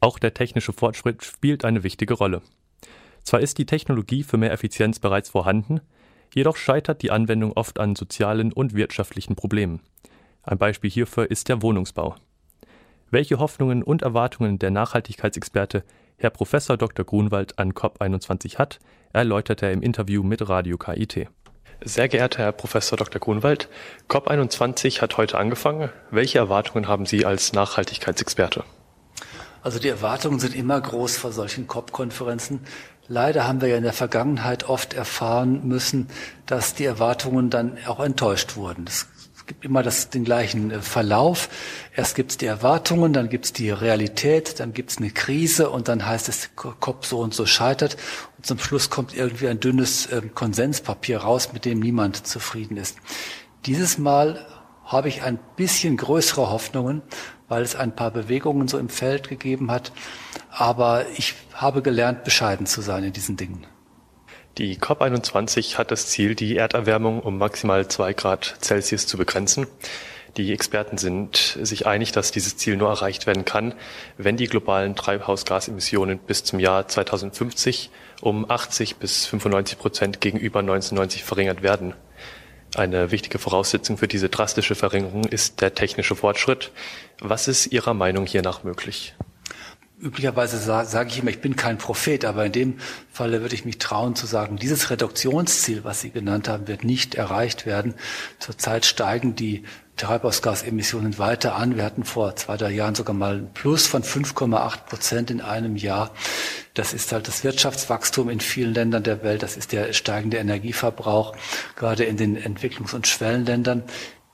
Auch 0.00 0.18
der 0.18 0.34
technische 0.34 0.72
Fortschritt 0.72 1.24
spielt 1.24 1.64
eine 1.64 1.82
wichtige 1.82 2.14
Rolle. 2.14 2.42
Zwar 3.22 3.40
ist 3.40 3.58
die 3.58 3.66
Technologie 3.66 4.22
für 4.22 4.36
mehr 4.36 4.52
Effizienz 4.52 4.98
bereits 4.98 5.30
vorhanden, 5.30 5.80
jedoch 6.34 6.56
scheitert 6.56 7.02
die 7.02 7.10
Anwendung 7.10 7.52
oft 7.52 7.80
an 7.80 7.96
sozialen 7.96 8.52
und 8.52 8.74
wirtschaftlichen 8.74 9.34
Problemen. 9.34 9.80
Ein 10.42 10.58
Beispiel 10.58 10.90
hierfür 10.90 11.30
ist 11.30 11.48
der 11.48 11.60
Wohnungsbau. 11.62 12.14
Welche 13.10 13.38
Hoffnungen 13.38 13.82
und 13.82 14.02
Erwartungen 14.02 14.58
der 14.58 14.70
Nachhaltigkeitsexperte 14.70 15.84
Herr 16.18 16.30
Prof. 16.30 16.50
Dr. 16.50 17.04
Grunwald 17.04 17.58
an 17.58 17.72
COP21 17.72 18.58
hat, 18.58 18.78
erläutert 19.12 19.62
er 19.62 19.72
im 19.72 19.82
Interview 19.82 20.22
mit 20.22 20.48
Radio 20.48 20.78
KIT. 20.78 21.28
Sehr 21.84 22.08
geehrter 22.08 22.38
Herr 22.38 22.52
Prof. 22.52 22.72
Dr. 22.72 23.20
Grunwald, 23.20 23.68
COP21 24.08 25.00
hat 25.00 25.16
heute 25.16 25.38
angefangen. 25.38 25.90
Welche 26.10 26.38
Erwartungen 26.38 26.88
haben 26.88 27.06
Sie 27.06 27.26
als 27.26 27.52
Nachhaltigkeitsexperte? 27.52 28.64
Also 29.66 29.80
die 29.80 29.88
Erwartungen 29.88 30.38
sind 30.38 30.54
immer 30.54 30.80
groß 30.80 31.16
vor 31.16 31.32
solchen 31.32 31.66
COP-Konferenzen. 31.66 32.60
Leider 33.08 33.48
haben 33.48 33.60
wir 33.60 33.66
ja 33.66 33.76
in 33.76 33.82
der 33.82 33.92
Vergangenheit 33.92 34.68
oft 34.68 34.94
erfahren 34.94 35.66
müssen, 35.66 36.06
dass 36.46 36.74
die 36.74 36.84
Erwartungen 36.84 37.50
dann 37.50 37.76
auch 37.88 37.98
enttäuscht 37.98 38.54
wurden. 38.54 38.84
Es 38.86 39.08
gibt 39.48 39.64
immer 39.64 39.82
das, 39.82 40.08
den 40.08 40.22
gleichen 40.22 40.70
äh, 40.70 40.80
Verlauf. 40.82 41.48
Erst 41.96 42.14
gibt 42.14 42.30
es 42.30 42.36
die 42.36 42.46
Erwartungen, 42.46 43.12
dann 43.12 43.28
gibt 43.28 43.46
es 43.46 43.52
die 43.52 43.70
Realität, 43.70 44.60
dann 44.60 44.72
gibt 44.72 44.92
es 44.92 44.98
eine 44.98 45.10
Krise 45.10 45.68
und 45.68 45.88
dann 45.88 46.06
heißt 46.06 46.28
es, 46.28 46.50
COP 46.54 47.04
so 47.04 47.18
und 47.18 47.34
so 47.34 47.44
scheitert. 47.44 47.96
Und 48.36 48.46
zum 48.46 48.60
Schluss 48.60 48.88
kommt 48.88 49.16
irgendwie 49.16 49.48
ein 49.48 49.58
dünnes 49.58 50.06
äh, 50.06 50.22
Konsenspapier 50.32 51.18
raus, 51.18 51.52
mit 51.52 51.64
dem 51.64 51.80
niemand 51.80 52.24
zufrieden 52.24 52.76
ist. 52.76 52.98
Dieses 53.64 53.98
Mal 53.98 54.46
habe 54.86 55.08
ich 55.08 55.22
ein 55.22 55.38
bisschen 55.56 55.96
größere 55.96 56.50
Hoffnungen, 56.50 57.02
weil 57.48 57.62
es 57.62 57.76
ein 57.76 57.94
paar 57.94 58.10
Bewegungen 58.10 58.68
so 58.68 58.78
im 58.78 58.88
Feld 58.88 59.28
gegeben 59.28 59.70
hat. 59.70 59.92
Aber 60.50 61.04
ich 61.16 61.34
habe 61.54 61.82
gelernt, 61.82 62.24
bescheiden 62.24 62.66
zu 62.66 62.80
sein 62.80 63.04
in 63.04 63.12
diesen 63.12 63.36
Dingen. 63.36 63.66
Die 64.58 64.78
COP21 64.78 65.76
hat 65.76 65.90
das 65.90 66.06
Ziel, 66.06 66.34
die 66.34 66.56
Erderwärmung 66.56 67.20
um 67.20 67.36
maximal 67.36 67.88
zwei 67.88 68.14
Grad 68.14 68.56
Celsius 68.62 69.06
zu 69.06 69.18
begrenzen. 69.18 69.66
Die 70.38 70.52
Experten 70.52 70.98
sind 70.98 71.58
sich 71.60 71.86
einig, 71.86 72.12
dass 72.12 72.30
dieses 72.30 72.56
Ziel 72.56 72.76
nur 72.76 72.88
erreicht 72.88 73.26
werden 73.26 73.44
kann, 73.44 73.74
wenn 74.16 74.36
die 74.36 74.46
globalen 74.46 74.94
Treibhausgasemissionen 74.94 76.18
bis 76.18 76.44
zum 76.44 76.58
Jahr 76.58 76.88
2050 76.88 77.90
um 78.20 78.50
80 78.50 78.96
bis 78.96 79.26
95 79.26 79.78
Prozent 79.78 80.20
gegenüber 80.20 80.60
1990 80.60 81.24
verringert 81.24 81.62
werden. 81.62 81.94
Eine 82.76 83.10
wichtige 83.10 83.38
Voraussetzung 83.38 83.96
für 83.96 84.06
diese 84.06 84.28
drastische 84.28 84.74
Verringerung 84.74 85.24
ist 85.24 85.62
der 85.62 85.74
technische 85.74 86.14
Fortschritt. 86.14 86.72
Was 87.20 87.48
ist 87.48 87.68
Ihrer 87.68 87.94
Meinung 87.94 88.26
hiernach 88.26 88.64
möglich? 88.64 89.14
Üblicherweise 89.98 90.58
sage 90.58 90.86
sag 90.86 91.08
ich 91.08 91.20
immer, 91.20 91.30
ich 91.30 91.40
bin 91.40 91.56
kein 91.56 91.78
Prophet, 91.78 92.26
aber 92.26 92.44
in 92.44 92.52
dem 92.52 92.78
Falle 93.10 93.40
würde 93.40 93.54
ich 93.54 93.64
mich 93.64 93.78
trauen 93.78 94.14
zu 94.14 94.26
sagen, 94.26 94.58
dieses 94.58 94.90
Reduktionsziel, 94.90 95.84
was 95.84 96.02
Sie 96.02 96.10
genannt 96.10 96.50
haben, 96.50 96.68
wird 96.68 96.84
nicht 96.84 97.14
erreicht 97.14 97.64
werden. 97.64 97.94
Zurzeit 98.40 98.84
steigen 98.84 99.34
die 99.34 99.64
Treibhausgasemissionen 99.96 101.18
weiter 101.18 101.56
an. 101.56 101.76
Wir 101.76 101.84
hatten 101.84 102.04
vor 102.04 102.36
zwei, 102.36 102.58
drei 102.58 102.72
Jahren 102.72 102.94
sogar 102.94 103.16
mal 103.16 103.36
ein 103.36 103.54
Plus 103.54 103.86
von 103.86 104.02
5,8 104.02 104.84
Prozent 104.86 105.30
in 105.30 105.40
einem 105.40 105.76
Jahr. 105.76 106.10
Das 106.76 106.92
ist 106.92 107.10
halt 107.12 107.26
das 107.26 107.42
Wirtschaftswachstum 107.42 108.28
in 108.30 108.40
vielen 108.40 108.74
Ländern 108.74 109.02
der 109.02 109.22
Welt. 109.22 109.42
Das 109.42 109.56
ist 109.56 109.72
der 109.72 109.92
steigende 109.92 110.36
Energieverbrauch, 110.36 111.34
gerade 111.74 112.04
in 112.04 112.16
den 112.16 112.36
Entwicklungs- 112.36 112.94
und 112.94 113.06
Schwellenländern 113.06 113.84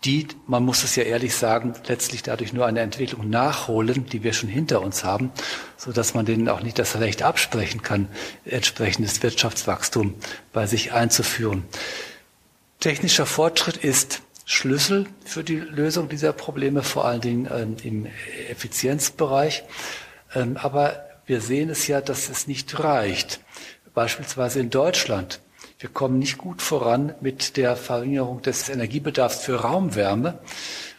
die, 0.05 0.27
man 0.47 0.65
muss 0.65 0.83
es 0.83 0.97
ja 0.97 1.05
ehrlich 1.05 1.35
sagen, 1.35 1.75
letztlich 1.87 2.23
dadurch 2.23 2.53
nur 2.53 2.67
eine 2.67 2.81
Entwicklung 2.81 3.31
nachholen, 3.31 4.07
die 4.07 4.25
wir 4.25 4.33
schon 4.33 4.49
hinter 4.49 4.83
uns 4.83 5.05
haben, 5.05 5.31
so 5.77 5.93
dass 5.93 6.15
man 6.15 6.27
denen 6.27 6.49
auch 6.49 6.61
nicht 6.61 6.79
das 6.79 6.99
Recht 6.99 7.23
absprechen 7.23 7.83
kann, 7.83 8.09
entsprechendes 8.45 9.23
Wirtschaftswachstum 9.23 10.15
bei 10.53 10.67
sich 10.67 10.93
einzuführen. 10.93 11.65
Technischer 12.81 13.27
Fortschritt 13.27 13.77
ist 13.77 14.23
Schlüssel 14.45 15.07
für 15.25 15.45
die 15.45 15.59
Lösung 15.59 16.09
dieser 16.09 16.33
Probleme, 16.33 16.83
vor 16.83 17.05
allen 17.05 17.21
Dingen 17.21 17.49
ähm, 17.53 17.77
im 17.85 18.07
Effizienzbereich. 18.51 19.63
Ähm, 20.35 20.57
aber 20.57 21.05
wir 21.27 21.41
sehen 21.41 21.71
es 21.71 21.87
ja, 21.87 22.01
dass 22.01 22.29
es 22.29 22.47
nicht 22.47 22.79
reicht. 22.81 23.41
Beispielsweise 23.95 24.61
in 24.61 24.71
Deutschland 24.71 25.41
wir 25.83 25.91
kommen 25.91 26.21
nicht 26.21 26.39
gut 26.39 26.63
voran 26.63 27.13
mit 27.21 27.57
der 27.57 27.75
Verringerung 27.75 28.41
des 28.41 28.69
Energiebedarfs 28.69 29.41
für 29.41 29.57
Raumwärme. 29.63 30.39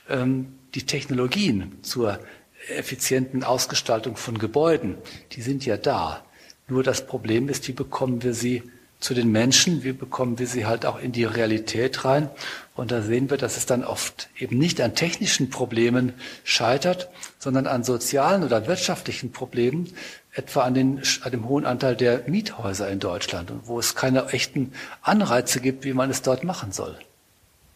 Ähm, 0.10 0.60
die 0.76 0.86
Technologien 0.86 1.78
zur 1.84 2.20
effizienten 2.68 3.46
Ausgestaltung 3.46 4.18
von 4.18 4.38
Gebäuden, 4.38 4.98
die 5.32 5.42
sind 5.42 5.66
ja 5.66 5.78
da. 5.78 6.26
Nur 6.68 6.84
das 6.84 7.08
Problem 7.08 7.48
ist, 7.48 7.66
wie 7.70 7.72
bekommen 7.72 8.24
wir 8.24 8.34
sie 8.34 8.62
zu 9.04 9.14
den 9.14 9.32
Menschen, 9.32 9.84
wie 9.84 9.92
bekommen 9.92 10.40
wir 10.40 10.48
sie 10.48 10.66
halt 10.66 10.86
auch 10.86 10.98
in 11.00 11.12
die 11.12 11.26
Realität 11.26 12.06
rein. 12.06 12.30
Und 12.74 12.92
da 12.92 13.02
sehen 13.02 13.30
wir, 13.30 13.38
dass 13.38 13.58
es 13.58 13.66
dann 13.66 13.84
oft 13.84 14.30
eben 14.40 14.58
nicht 14.58 14.80
an 14.80 14.96
technischen 14.96 15.50
Problemen 15.50 16.14
scheitert, 16.44 17.10
sondern 17.38 17.68
an 17.68 17.84
sozialen 17.84 18.44
oder 18.44 18.66
wirtschaftlichen 18.66 19.32
Problemen, 19.34 19.94
etwa 20.32 20.62
an, 20.62 20.74
den, 20.74 21.02
an 21.22 21.32
dem 21.32 21.48
hohen 21.48 21.66
Anteil 21.66 21.96
der 21.96 22.24
Miethäuser 22.28 22.90
in 22.90 23.00
Deutschland 23.00 23.52
und 23.52 23.68
wo 23.68 23.78
es 23.78 23.94
keine 23.94 24.30
echten 24.30 24.72
Anreize 25.02 25.60
gibt, 25.60 25.84
wie 25.84 25.94
man 25.94 26.10
es 26.10 26.22
dort 26.22 26.44
machen 26.44 26.72
soll. 26.72 26.98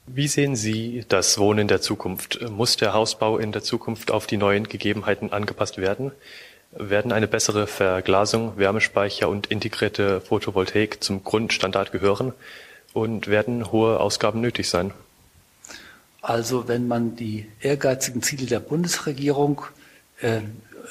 Wie 0.08 0.30
sehen 0.30 0.56
Sie 0.56 1.04
das 1.10 1.38
Wohnen 1.38 1.68
der 1.68 1.82
Zukunft? 1.82 2.40
Muss 2.50 2.78
der 2.78 2.94
Hausbau 2.94 3.38
in 3.38 3.52
der 3.52 3.62
Zukunft 3.62 4.10
auf 4.10 4.26
die 4.26 4.38
neuen 4.38 4.70
Gegebenheiten 4.70 5.34
angepasst 5.34 5.78
werden? 5.78 6.14
Werden 6.80 7.12
eine 7.12 7.28
bessere 7.28 7.66
Verglasung, 7.66 8.58
Wärmespeicher 8.58 9.30
und 9.30 9.48
integrierte 9.48 10.22
Photovoltaik 10.22 11.04
zum 11.04 11.24
Grundstandard 11.24 11.92
gehören 11.92 12.34
und 12.94 13.28
werden 13.28 13.72
hohe 13.72 14.00
Ausgaben 14.00 14.42
nötig 14.42 14.70
sein? 14.70 14.94
Also 16.22 16.68
wenn 16.68 16.88
man 16.88 17.16
die 17.16 17.48
ehrgeizigen 17.62 18.22
Ziele 18.22 18.46
der 18.46 18.60
Bundesregierung 18.60 19.62
äh, 20.22 20.42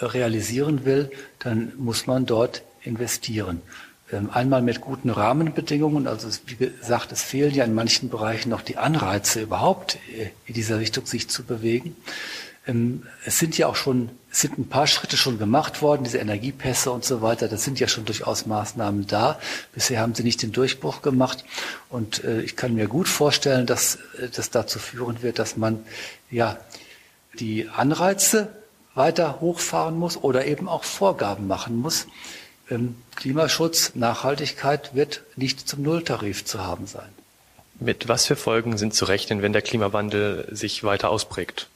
realisieren 0.01 0.85
will, 0.85 1.11
dann 1.39 1.73
muss 1.77 2.07
man 2.07 2.27
dort 2.27 2.63
investieren. 2.83 3.63
Ähm, 4.13 4.31
einmal 4.31 4.63
mit 4.63 4.81
guten 4.81 5.11
Rahmenbedingungen, 5.11 6.07
also 6.07 6.29
wie 6.47 6.57
gesagt, 6.57 7.11
es 7.11 7.23
fehlen 7.23 7.53
ja 7.53 7.65
in 7.65 7.75
manchen 7.75 8.09
Bereichen 8.09 8.51
noch 8.51 8.63
die 8.63 8.77
Anreize 8.77 9.43
überhaupt 9.43 9.99
äh, 10.17 10.31
in 10.47 10.55
dieser 10.55 10.79
Richtung 10.79 11.07
sich 11.07 11.29
zu 11.29 11.43
bewegen. 11.43 11.97
Ähm, 12.67 13.05
es 13.25 13.39
sind 13.39 13.57
ja 13.59 13.67
auch 13.69 13.77
schon, 13.77 14.11
es 14.31 14.41
sind 14.41 14.59
ein 14.59 14.69
paar 14.69 14.87
Schritte 14.87 15.17
schon 15.17 15.39
gemacht 15.39 15.83
worden, 15.83 16.05
diese 16.05 16.19
Energiepässe 16.19 16.91
und 16.91 17.05
so 17.05 17.23
weiter. 17.23 17.49
Das 17.49 17.65
sind 17.65 17.81
ja 17.81 17.89
schon 17.89 18.05
durchaus 18.05 18.47
Maßnahmen 18.47 19.07
da. 19.07 19.39
Bisher 19.73 20.01
haben 20.01 20.15
sie 20.15 20.25
nicht 20.25 20.43
den 20.43 20.53
Durchbruch 20.53 21.03
gemacht. 21.03 21.45
Und 21.89 22.25
äh, 22.25 22.41
ich 22.43 22.57
kann 22.57 22.75
mir 22.75 22.89
gut 22.89 23.09
vorstellen, 23.09 23.67
dass 23.67 23.97
äh, 24.21 24.29
das 24.35 24.51
dazu 24.51 24.79
führen 24.79 25.23
wird, 25.23 25.39
dass 25.39 25.57
man 25.57 25.85
ja 26.31 26.59
die 27.39 27.69
Anreize 27.69 28.49
weiter 28.95 29.41
hochfahren 29.41 29.97
muss 29.99 30.17
oder 30.17 30.47
eben 30.47 30.69
auch 30.69 30.85
Vorgaben 30.85 31.47
machen 31.47 31.77
muss. 31.77 32.07
Ähm, 32.71 32.97
Klimaschutz, 33.15 33.93
Nachhaltigkeit 33.95 34.95
wird 34.95 35.23
nicht 35.37 35.69
zum 35.69 35.83
Nulltarif 35.83 36.45
zu 36.45 36.65
haben 36.65 36.87
sein. 36.87 37.09
Mit 37.79 38.09
was 38.09 38.27
für 38.27 38.37
Folgen 38.37 38.79
sind 38.79 38.95
zu 38.95 39.05
rechnen, 39.05 39.43
wenn 39.43 39.53
der 39.53 39.63
Klimawandel 39.63 40.49
sich 40.51 40.83
weiter 40.83 41.11
ausprägt? 41.11 41.69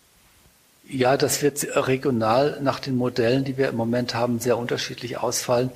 Ja, 0.92 1.16
das 1.16 1.40
wird 1.40 1.64
regional 1.76 2.58
nach 2.62 2.80
den 2.80 2.96
Modellen, 2.96 3.44
die 3.44 3.56
wir 3.56 3.68
im 3.68 3.76
Moment 3.76 4.16
haben, 4.16 4.40
sehr 4.40 4.58
unterschiedlich 4.58 5.18
ausfallen. 5.18 5.70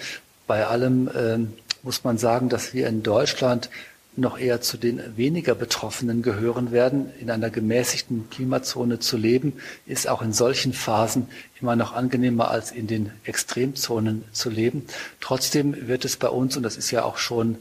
Bei 0.49 0.67
allem 0.67 1.07
äh, 1.07 1.39
muss 1.85 2.03
man 2.03 2.19
sagen, 2.19 2.49
dass 2.49 2.75
wir 2.75 2.89
in 2.89 3.05
Deutschland 3.05 3.71
noch 4.17 4.37
eher 4.37 4.61
zu 4.61 4.77
den 4.77 5.17
weniger 5.17 5.55
Betroffenen 5.55 6.23
gehören 6.23 6.73
werden. 6.73 7.13
In 7.21 7.31
einer 7.31 7.49
gemäßigten 7.49 8.29
Klimazone 8.29 8.99
zu 8.99 9.17
leben, 9.17 9.53
ist 9.87 10.09
auch 10.09 10.21
in 10.21 10.33
solchen 10.33 10.73
Phasen 10.73 11.29
immer 11.61 11.77
noch 11.77 11.95
angenehmer 11.95 12.51
als 12.51 12.73
in 12.73 12.89
den 12.89 13.13
Extremzonen 13.23 14.25
zu 14.33 14.51
leben. 14.51 14.85
Trotzdem 15.21 15.87
wird 15.87 16.05
es 16.05 16.17
bei 16.17 16.29
uns, 16.29 16.57
und 16.57 16.65
das 16.65 16.77
ist 16.77 16.91
ja 16.91 17.05
auch 17.05 17.19
schon 17.19 17.59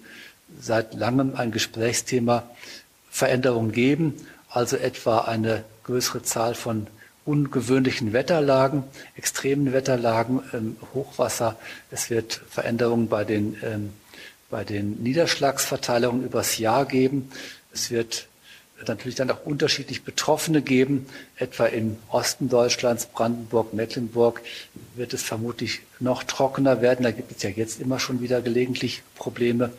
seit 0.59 0.95
langem 0.95 1.35
ein 1.35 1.51
Gesprächsthema, 1.51 2.49
Veränderungen 3.11 3.71
geben, 3.71 4.15
also 4.49 4.75
etwa 4.75 5.19
eine 5.19 5.63
größere 5.83 6.23
Zahl 6.23 6.55
von 6.55 6.87
ungewöhnlichen 7.25 8.13
Wetterlagen, 8.13 8.83
extremen 9.15 9.73
Wetterlagen, 9.73 10.41
ähm, 10.53 10.75
Hochwasser. 10.93 11.57
Es 11.91 12.09
wird 12.09 12.41
Veränderungen 12.49 13.07
bei 13.07 13.23
den, 13.23 13.57
ähm, 13.63 13.93
bei 14.49 14.63
den 14.63 15.01
Niederschlagsverteilungen 15.01 16.23
übers 16.23 16.57
Jahr 16.57 16.86
geben. 16.86 17.31
Es 17.73 17.91
wird 17.91 18.27
natürlich 18.88 19.15
dann 19.15 19.31
auch 19.31 19.45
unterschiedlich 19.45 20.03
Betroffene 20.03 20.62
geben. 20.62 21.05
Etwa 21.38 21.65
im 21.65 21.97
Osten 22.09 22.49
Deutschlands, 22.49 23.05
Brandenburg, 23.05 23.73
Mecklenburg, 23.73 24.41
wird 24.95 25.13
es 25.13 25.23
vermutlich 25.23 25.81
noch 25.99 26.23
trockener 26.23 26.81
werden. 26.81 27.03
Da 27.03 27.12
gibt 27.12 27.31
es 27.31 27.43
ja 27.43 27.49
jetzt 27.49 27.79
immer 27.79 27.99
schon 27.99 28.21
wieder 28.21 28.41
gelegentlich 28.41 29.03
Probleme. 29.15 29.71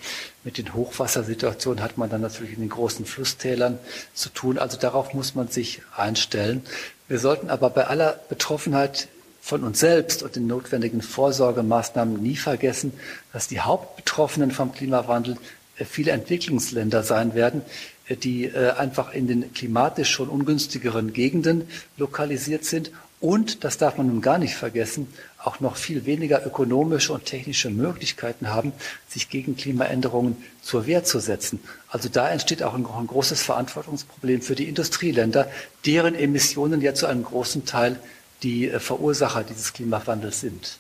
Mit 0.43 0.59
den 0.59 0.75
Hochwassersituationen 0.75 1.83
hat 1.83 1.99
man 1.99 2.11
dann 2.11 2.21
natürlich 2.21 2.55
in 2.55 2.61
den 2.61 2.71
großen 2.71 3.05
Flusstälern 3.05 3.79
zu 4.15 4.29
tun. 4.29 4.59
Also 4.59 4.79
darauf 4.79 5.15
muss 5.15 5.35
man 5.35 5.49
sich 5.49 5.83
einstellen. 5.97 6.63
Wir 7.07 7.19
sollten 7.19 7.51
aber 7.51 7.69
bei 7.71 7.87
aller 7.87 8.19
Betroffenheit 8.29 9.09
von 9.43 9.63
uns 9.63 9.79
selbst 9.79 10.23
und 10.23 10.37
den 10.37 10.47
notwendigen 10.47 11.03
Vorsorgemaßnahmen 11.03 12.23
nie 12.23 12.37
vergessen, 12.37 12.95
dass 13.35 13.47
die 13.47 13.61
Hauptbetroffenen 13.61 14.51
vom 14.51 14.73
Klimawandel 14.73 15.37
äh, 15.77 15.85
viele 15.85 16.13
Entwicklungsländer 16.13 17.03
sein 17.03 17.35
werden, 17.35 17.61
äh, 18.09 18.17
die 18.17 18.47
äh, 18.47 18.71
einfach 18.71 19.13
in 19.13 19.27
den 19.27 19.53
klimatisch 19.53 20.09
schon 20.11 20.31
ungünstigeren 20.31 21.13
Gegenden 21.13 21.69
lokalisiert 21.99 22.65
sind. 22.65 22.91
Und, 23.21 23.65
das 23.65 23.77
darf 23.77 23.99
man 23.99 24.07
nun 24.07 24.23
gar 24.23 24.39
nicht 24.39 24.55
vergessen, 24.55 25.09
auch 25.45 25.61
noch 25.61 25.77
viel 25.77 26.07
weniger 26.07 26.45
ökonomische 26.47 27.13
und 27.13 27.27
technische 27.27 27.71
Möglichkeiten 27.71 28.49
haben, 28.49 28.73
sich 29.09 29.29
gegen 29.29 29.57
Klimaänderungen 29.57 30.37
zur 30.63 30.87
Wehr 30.87 31.05
zu 31.05 31.21
setzen. 31.21 31.61
Also 31.89 32.09
da 32.09 32.31
entsteht 32.31 32.63
auch 32.63 32.75
ein, 32.75 32.87
ein 32.87 33.07
großes 33.07 33.43
Verantwortungsproblem 33.43 34.43
für 34.43 34.55
die 34.55 34.69
Industrieländer, 34.69 35.51
deren 35.85 36.15
Emissionen 36.15 36.81
ja 36.81 36.95
zu 36.95 37.07
einem 37.07 37.25
großen 37.25 37.67
Teil 37.67 37.99
die 38.43 38.71
äh, 38.71 38.81
Verursacher 38.81 39.45
dieses 39.45 39.73
Klimawandels 39.73 40.41
sind. 40.41 40.79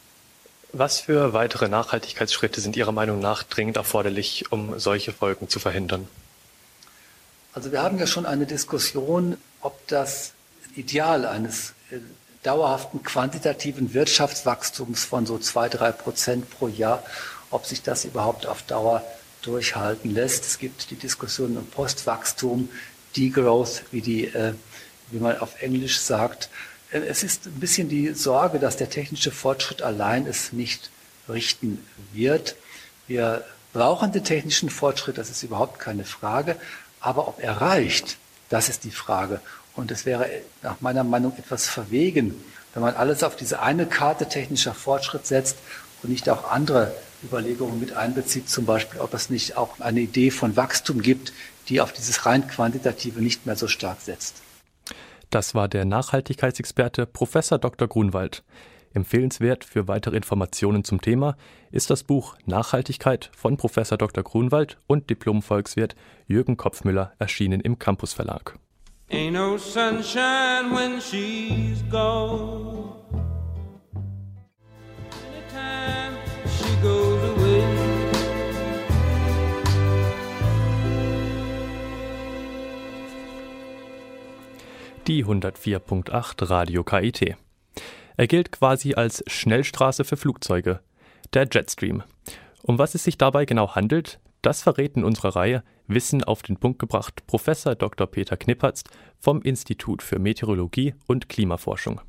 Was 0.73 1.01
für 1.01 1.33
weitere 1.33 1.69
Nachhaltigkeitsschritte 1.69 2.61
sind 2.61 2.77
Ihrer 2.77 2.91
Meinung 2.91 3.21
nach 3.21 3.45
dringend 3.45 3.77
erforderlich, 3.77 4.51
um 4.51 4.79
solche 4.81 5.13
Folgen 5.13 5.49
zu 5.49 5.61
verhindern? 5.61 6.09
Also 7.53 7.71
wir 7.71 7.83
haben 7.83 7.99
ja 7.99 8.09
schon 8.09 8.27
eine 8.27 8.47
Diskussion, 8.47 9.37
ob 9.61 9.87
das 9.87 10.33
Ideal 10.75 11.27
eines 11.27 11.75
äh, 11.91 11.99
dauerhaften 12.45 13.03
quantitativen 13.03 13.95
Wirtschaftswachstums 13.95 15.05
von 15.05 15.27
so 15.27 15.39
zwei, 15.39 15.69
drei 15.69 15.91
Prozent 15.91 16.49
pro 16.51 16.69
Jahr, 16.69 17.03
ob 17.51 17.67
sich 17.67 17.83
das 17.83 18.05
überhaupt 18.05 18.47
auf 18.47 18.63
Dauer 18.63 19.03
durchhalten 19.43 20.15
lässt. 20.15 20.45
Es 20.45 20.59
gibt 20.59 20.91
die 20.91 20.97
Diskussion 20.97 21.57
um 21.57 21.67
Postwachstum, 21.67 22.69
Degrowth, 23.17 23.83
wie, 23.91 24.01
die, 24.01 24.27
äh, 24.27 24.55
wie 25.11 25.19
man 25.19 25.39
auf 25.39 25.61
Englisch 25.63 26.01
sagt. 26.01 26.49
Äh, 26.93 27.01
es 27.01 27.23
ist 27.23 27.47
ein 27.47 27.61
bisschen 27.61 27.89
die 27.89 28.13
Sorge, 28.15 28.59
dass 28.59 28.77
der 28.77 28.91
technische 28.91 29.31
Fortschritt 29.31 29.83
allein 29.83 30.27
es 30.27 30.53
nicht 30.53 30.91
richten 31.29 31.85
wird. 32.13 32.57
Wir 33.07 33.45
brauchen 33.73 34.13
den 34.13 34.25
technischen 34.25 34.71
Fortschritt, 34.71 35.19
das 35.19 35.31
ist 35.31 35.43
überhaupt 35.43 35.79
keine 35.79 36.05
Frage. 36.05 36.57
Aber 37.01 37.29
ob 37.29 37.43
er 37.43 37.61
reicht, 37.61 38.17
das 38.49 38.69
ist 38.69 38.85
die 38.85 38.91
Frage. 38.91 39.41
Und 39.77 39.91
es 39.91 40.07
wäre 40.07 40.29
nach 40.63 40.81
meiner 40.81 41.05
Meinung 41.05 41.37
etwas 41.37 41.69
verwegen, 41.69 42.35
wenn 42.73 42.83
man 42.83 42.95
alles 42.95 43.23
auf 43.23 43.37
diese 43.37 43.61
eine 43.61 43.87
Karte 43.87 44.29
technischer 44.29 44.75
Fortschritt 44.75 45.27
setzt 45.27 45.59
und 46.03 46.11
nicht 46.11 46.29
auch 46.29 46.51
andere 46.51 46.95
Überlegungen 47.23 47.81
mit 47.81 47.97
einbezieht, 47.97 48.49
zum 48.49 48.67
Beispiel, 48.67 49.01
ob 49.01 49.15
es 49.15 49.31
nicht 49.31 49.57
auch 49.57 49.81
eine 49.81 50.01
Idee 50.01 50.31
von 50.31 50.57
Wachstum 50.57 51.01
gibt, 51.01 51.33
die 51.69 51.81
auf 51.81 51.93
dieses 51.93 52.27
rein 52.27 52.47
quantitative 52.47 53.21
nicht 53.21 53.47
mehr 53.47 53.57
so 53.57 53.69
stark 53.69 54.01
setzt. 54.01 54.43
Das 55.31 55.55
war 55.55 55.69
der 55.69 55.85
Nachhaltigkeitsexperte 55.85 57.07
Professor 57.07 57.59
Dr. 57.59 57.89
Grunwald. 57.89 58.45
Empfehlenswert 58.93 59.65
für 59.65 59.89
weitere 59.89 60.17
Informationen 60.17 60.85
zum 60.85 61.01
Thema 61.01 61.37
ist 61.73 61.91
das 61.91 62.05
Buch 62.05 62.37
Nachhaltigkeit 62.47 63.31
von 63.37 63.57
Professor 63.57 63.99
Dr. 63.99 64.23
Grunwald 64.23 64.79
und 64.87 65.11
Diplom-Volkswirt 65.11 65.97
Jürgen 66.29 66.57
Kopfmüller 66.57 67.13
erschienen 67.19 67.61
im 67.61 67.81
Campus 67.81 68.13
Verlag. 68.13 68.57
Ain't 69.11 69.35
no 69.35 69.59
sunshine 69.59 70.73
when 70.73 71.01
she's 71.01 71.83
gone. 71.91 72.95
Anytime 75.13 76.17
she 76.47 76.77
goes 76.83 77.23
away. 77.37 77.65
Die 85.07 85.23
104.8 85.25 86.49
Radio 86.49 86.83
KIT. 86.83 87.37
Er 88.17 88.27
gilt 88.27 88.53
quasi 88.53 88.95
als 88.95 89.23
Schnellstraße 89.27 90.05
für 90.05 90.17
Flugzeuge, 90.17 90.81
der 91.35 91.47
Jetstream. 91.53 92.03
Um 92.63 92.79
was 92.79 92.95
es 92.95 93.05
sich 93.05 93.19
dabei 93.19 93.45
genau 93.45 93.75
handelt, 93.75 94.19
das 94.45 94.63
verrät 94.63 94.97
in 94.97 95.05
unserer 95.05 95.37
Reihe 95.37 95.63
Wissen 95.87 96.25
auf 96.25 96.43
den 96.43 96.57
Punkt 96.57 96.79
gebracht 96.79 97.27
Professor 97.27 97.75
Dr. 97.75 98.07
Peter 98.07 98.37
Knippertz 98.37 98.85
vom 99.19 99.43
Institut 99.43 100.03
für 100.03 100.19
Meteorologie 100.19 100.95
und 101.07 101.29
Klimaforschung. 101.29 102.01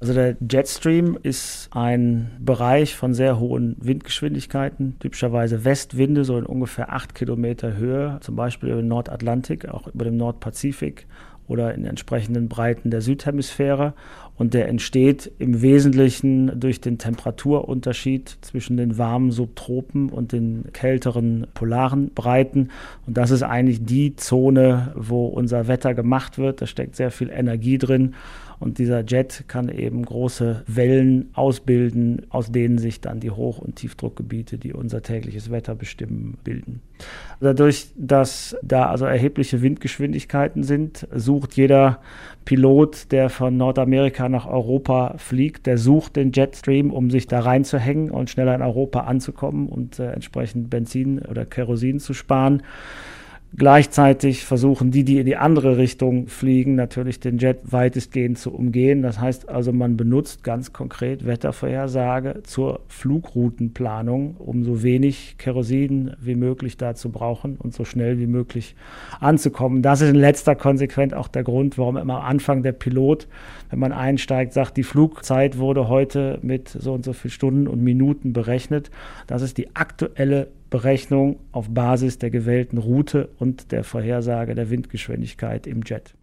Also 0.00 0.14
der 0.14 0.36
Jetstream 0.40 1.18
ist 1.22 1.68
ein 1.72 2.30
Bereich 2.40 2.96
von 2.96 3.12
sehr 3.12 3.38
hohen 3.38 3.76
Windgeschwindigkeiten, 3.80 4.98
typischerweise 4.98 5.66
Westwinde, 5.66 6.24
so 6.24 6.38
in 6.38 6.46
ungefähr 6.46 6.90
acht 6.90 7.14
Kilometer 7.14 7.76
Höhe, 7.76 8.18
zum 8.22 8.34
Beispiel 8.34 8.70
über 8.70 8.80
den 8.80 8.88
Nordatlantik, 8.88 9.68
auch 9.68 9.88
über 9.88 10.06
dem 10.06 10.16
Nordpazifik 10.16 11.06
oder 11.50 11.74
in 11.74 11.84
entsprechenden 11.84 12.48
Breiten 12.48 12.90
der 12.90 13.00
Südhemisphäre. 13.00 13.92
Und 14.36 14.54
der 14.54 14.68
entsteht 14.68 15.30
im 15.38 15.60
Wesentlichen 15.60 16.58
durch 16.58 16.80
den 16.80 16.96
Temperaturunterschied 16.96 18.38
zwischen 18.40 18.78
den 18.78 18.96
warmen 18.96 19.32
Subtropen 19.32 20.08
und 20.08 20.32
den 20.32 20.72
kälteren 20.72 21.48
polaren 21.52 22.14
Breiten. 22.14 22.70
Und 23.06 23.18
das 23.18 23.32
ist 23.32 23.42
eigentlich 23.42 23.84
die 23.84 24.16
Zone, 24.16 24.92
wo 24.94 25.26
unser 25.26 25.66
Wetter 25.68 25.92
gemacht 25.92 26.38
wird. 26.38 26.62
Da 26.62 26.66
steckt 26.66 26.96
sehr 26.96 27.10
viel 27.10 27.28
Energie 27.28 27.76
drin. 27.76 28.14
Und 28.60 28.76
dieser 28.76 29.02
Jet 29.04 29.44
kann 29.48 29.70
eben 29.70 30.04
große 30.04 30.64
Wellen 30.66 31.30
ausbilden, 31.32 32.26
aus 32.28 32.52
denen 32.52 32.76
sich 32.76 33.00
dann 33.00 33.18
die 33.18 33.30
Hoch- 33.30 33.58
und 33.58 33.76
Tiefdruckgebiete, 33.76 34.58
die 34.58 34.74
unser 34.74 35.02
tägliches 35.02 35.50
Wetter 35.50 35.74
bestimmen, 35.74 36.36
bilden. 36.44 36.82
Dadurch, 37.40 37.88
dass 37.96 38.54
da 38.62 38.90
also 38.90 39.06
erhebliche 39.06 39.62
Windgeschwindigkeiten 39.62 40.62
sind, 40.62 41.08
sucht 41.14 41.54
jeder 41.54 42.00
Pilot, 42.44 43.10
der 43.12 43.30
von 43.30 43.56
Nordamerika 43.56 44.28
nach 44.28 44.46
Europa 44.46 45.14
fliegt, 45.16 45.66
der 45.66 45.78
sucht 45.78 46.16
den 46.16 46.32
Jetstream, 46.32 46.90
um 46.92 47.10
sich 47.10 47.26
da 47.26 47.40
reinzuhängen 47.40 48.10
und 48.10 48.28
schneller 48.28 48.54
in 48.54 48.62
Europa 48.62 49.00
anzukommen 49.00 49.68
und 49.70 49.98
äh, 49.98 50.12
entsprechend 50.12 50.68
Benzin 50.68 51.20
oder 51.20 51.46
Kerosin 51.46 51.98
zu 51.98 52.12
sparen. 52.12 52.62
Gleichzeitig 53.56 54.44
versuchen 54.44 54.92
die, 54.92 55.02
die 55.02 55.18
in 55.18 55.26
die 55.26 55.36
andere 55.36 55.76
Richtung 55.76 56.28
fliegen, 56.28 56.76
natürlich 56.76 57.18
den 57.18 57.38
Jet 57.38 57.58
weitestgehend 57.64 58.38
zu 58.38 58.54
umgehen. 58.54 59.02
Das 59.02 59.20
heißt 59.20 59.48
also, 59.48 59.72
man 59.72 59.96
benutzt 59.96 60.44
ganz 60.44 60.72
konkret 60.72 61.26
Wettervorhersage 61.26 62.44
zur 62.44 62.80
Flugroutenplanung, 62.86 64.36
um 64.38 64.62
so 64.62 64.84
wenig 64.84 65.34
Kerosin 65.36 66.12
wie 66.20 66.36
möglich 66.36 66.76
da 66.76 66.94
zu 66.94 67.10
brauchen 67.10 67.56
und 67.56 67.74
so 67.74 67.84
schnell 67.84 68.20
wie 68.20 68.28
möglich 68.28 68.76
anzukommen. 69.18 69.82
Das 69.82 70.00
ist 70.00 70.10
in 70.10 70.16
letzter 70.16 70.54
Konsequenz 70.54 71.12
auch 71.12 71.26
der 71.26 71.42
Grund, 71.42 71.76
warum 71.76 71.96
immer 71.96 72.18
am 72.18 72.26
Anfang 72.26 72.62
der 72.62 72.72
Pilot, 72.72 73.26
wenn 73.68 73.80
man 73.80 73.90
einsteigt, 73.90 74.52
sagt, 74.52 74.76
die 74.76 74.84
Flugzeit 74.84 75.58
wurde 75.58 75.88
heute 75.88 76.38
mit 76.42 76.68
so 76.68 76.92
und 76.92 77.04
so 77.04 77.12
viel 77.12 77.32
Stunden 77.32 77.66
und 77.66 77.82
Minuten 77.82 78.32
berechnet. 78.32 78.92
Das 79.26 79.42
ist 79.42 79.58
die 79.58 79.74
aktuelle 79.74 80.48
Berechnung 80.70 81.40
auf 81.52 81.68
Basis 81.68 82.18
der 82.18 82.30
gewählten 82.30 82.78
Route 82.78 83.28
und 83.38 83.72
der 83.72 83.84
Vorhersage 83.84 84.54
der 84.54 84.70
Windgeschwindigkeit 84.70 85.66
im 85.66 85.82
Jet. 85.84 86.14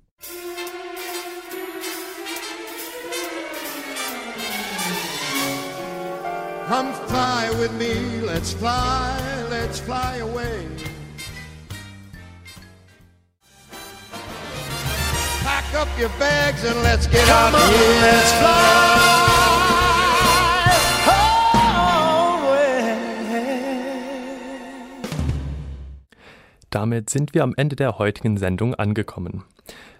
Come 6.67 6.93
fly 7.07 7.49
with 7.60 7.71
me, 7.73 8.25
let's 8.25 8.53
fly, 8.53 9.17
let's 9.49 9.79
fly 9.79 10.17
away. 10.21 10.67
Pack 15.43 15.73
up 15.75 15.88
your 15.97 16.10
bags 16.19 16.63
and 16.65 16.81
let's 16.83 17.07
get 17.07 17.25
Come 17.25 17.55
out 17.55 17.55
of 17.55 17.69
here. 17.69 18.01
Let's 18.01 18.31
fly. 18.33 19.26
Damit 26.69 27.10
sind 27.10 27.34
wir 27.34 27.43
am 27.43 27.53
Ende 27.56 27.75
der 27.75 27.97
heutigen 27.97 28.38
Sendung 28.38 28.75
angekommen. 28.75 29.45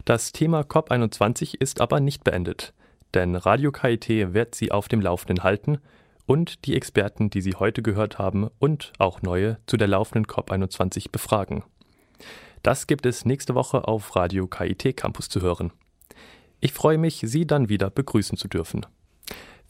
Das 0.04 0.32
Thema 0.32 0.62
COP21 0.62 1.56
ist 1.60 1.80
aber 1.82 2.00
nicht 2.00 2.24
beendet, 2.24 2.74
denn 3.14 3.36
Radio 3.36 3.72
KIT 3.72 4.34
wird 4.34 4.56
Sie 4.56 4.72
auf 4.72 4.88
dem 4.88 5.02
Laufenden 5.02 5.44
halten 5.44 5.80
und 6.26 6.66
die 6.66 6.76
Experten, 6.76 7.30
die 7.30 7.42
Sie 7.42 7.56
heute 7.56 7.82
gehört 7.82 8.20
haben 8.20 8.50
und 8.60 8.92
auch 9.00 9.22
neue 9.22 9.58
zu 9.66 9.78
der 9.78 9.88
laufenden 9.88 10.26
COP21 10.26 11.10
befragen. 11.12 11.64
Das 12.64 12.86
gibt 12.86 13.06
es 13.06 13.24
nächste 13.24 13.56
Woche 13.56 13.88
auf 13.88 14.16
Radio 14.16 14.48
KIT 14.48 14.98
Campus 14.98 15.30
zu 15.30 15.42
hören. 15.42 15.72
Ich 16.60 16.74
freue 16.74 16.98
mich, 16.98 17.22
Sie 17.24 17.48
dann 17.48 17.70
wieder 17.70 17.90
begrüßen 17.90 18.38
zu 18.38 18.48
dürfen. 18.48 18.86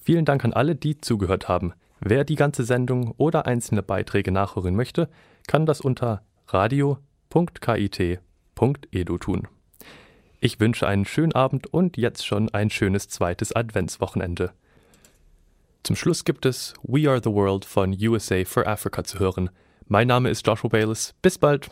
Vielen 0.02 0.26
Dank 0.26 0.44
an 0.46 0.54
alle, 0.54 0.76
die 0.76 1.00
zugehört 1.00 1.48
haben. 1.48 1.74
Wer 2.00 2.24
die 2.24 2.36
ganze 2.36 2.64
Sendung 2.64 3.14
oder 3.18 3.46
einzelne 3.46 3.84
Beiträge 3.84 4.32
nachhören 4.32 4.76
möchte, 4.76 5.10
kann 5.48 5.66
das 5.66 5.82
unter 5.82 6.22
radio.kit.edu 6.48 9.18
tun. 9.18 9.48
Ich 10.40 10.60
wünsche 10.60 10.88
einen 10.88 11.06
schönen 11.06 11.34
Abend 11.34 11.74
und 11.74 11.98
jetzt 11.98 12.26
schon 12.26 12.50
ein 12.54 12.70
schönes 12.70 13.10
zweites 13.10 13.56
Adventswochenende. 13.56 14.52
Zum 15.84 15.96
Schluss 15.96 16.26
gibt 16.26 16.46
es 16.46 16.74
We 16.84 17.10
Are 17.10 17.22
the 17.24 17.32
World 17.32 17.66
von 17.66 17.96
USA 18.00 18.44
for 18.46 18.68
Africa 18.68 19.04
zu 19.04 19.20
hören. 19.20 19.50
Mein 19.88 20.08
Name 20.08 20.30
ist 20.30 20.46
Joshua 20.46 20.70
Bayless. 20.70 21.16
Bis 21.22 21.38
bald! 21.38 21.70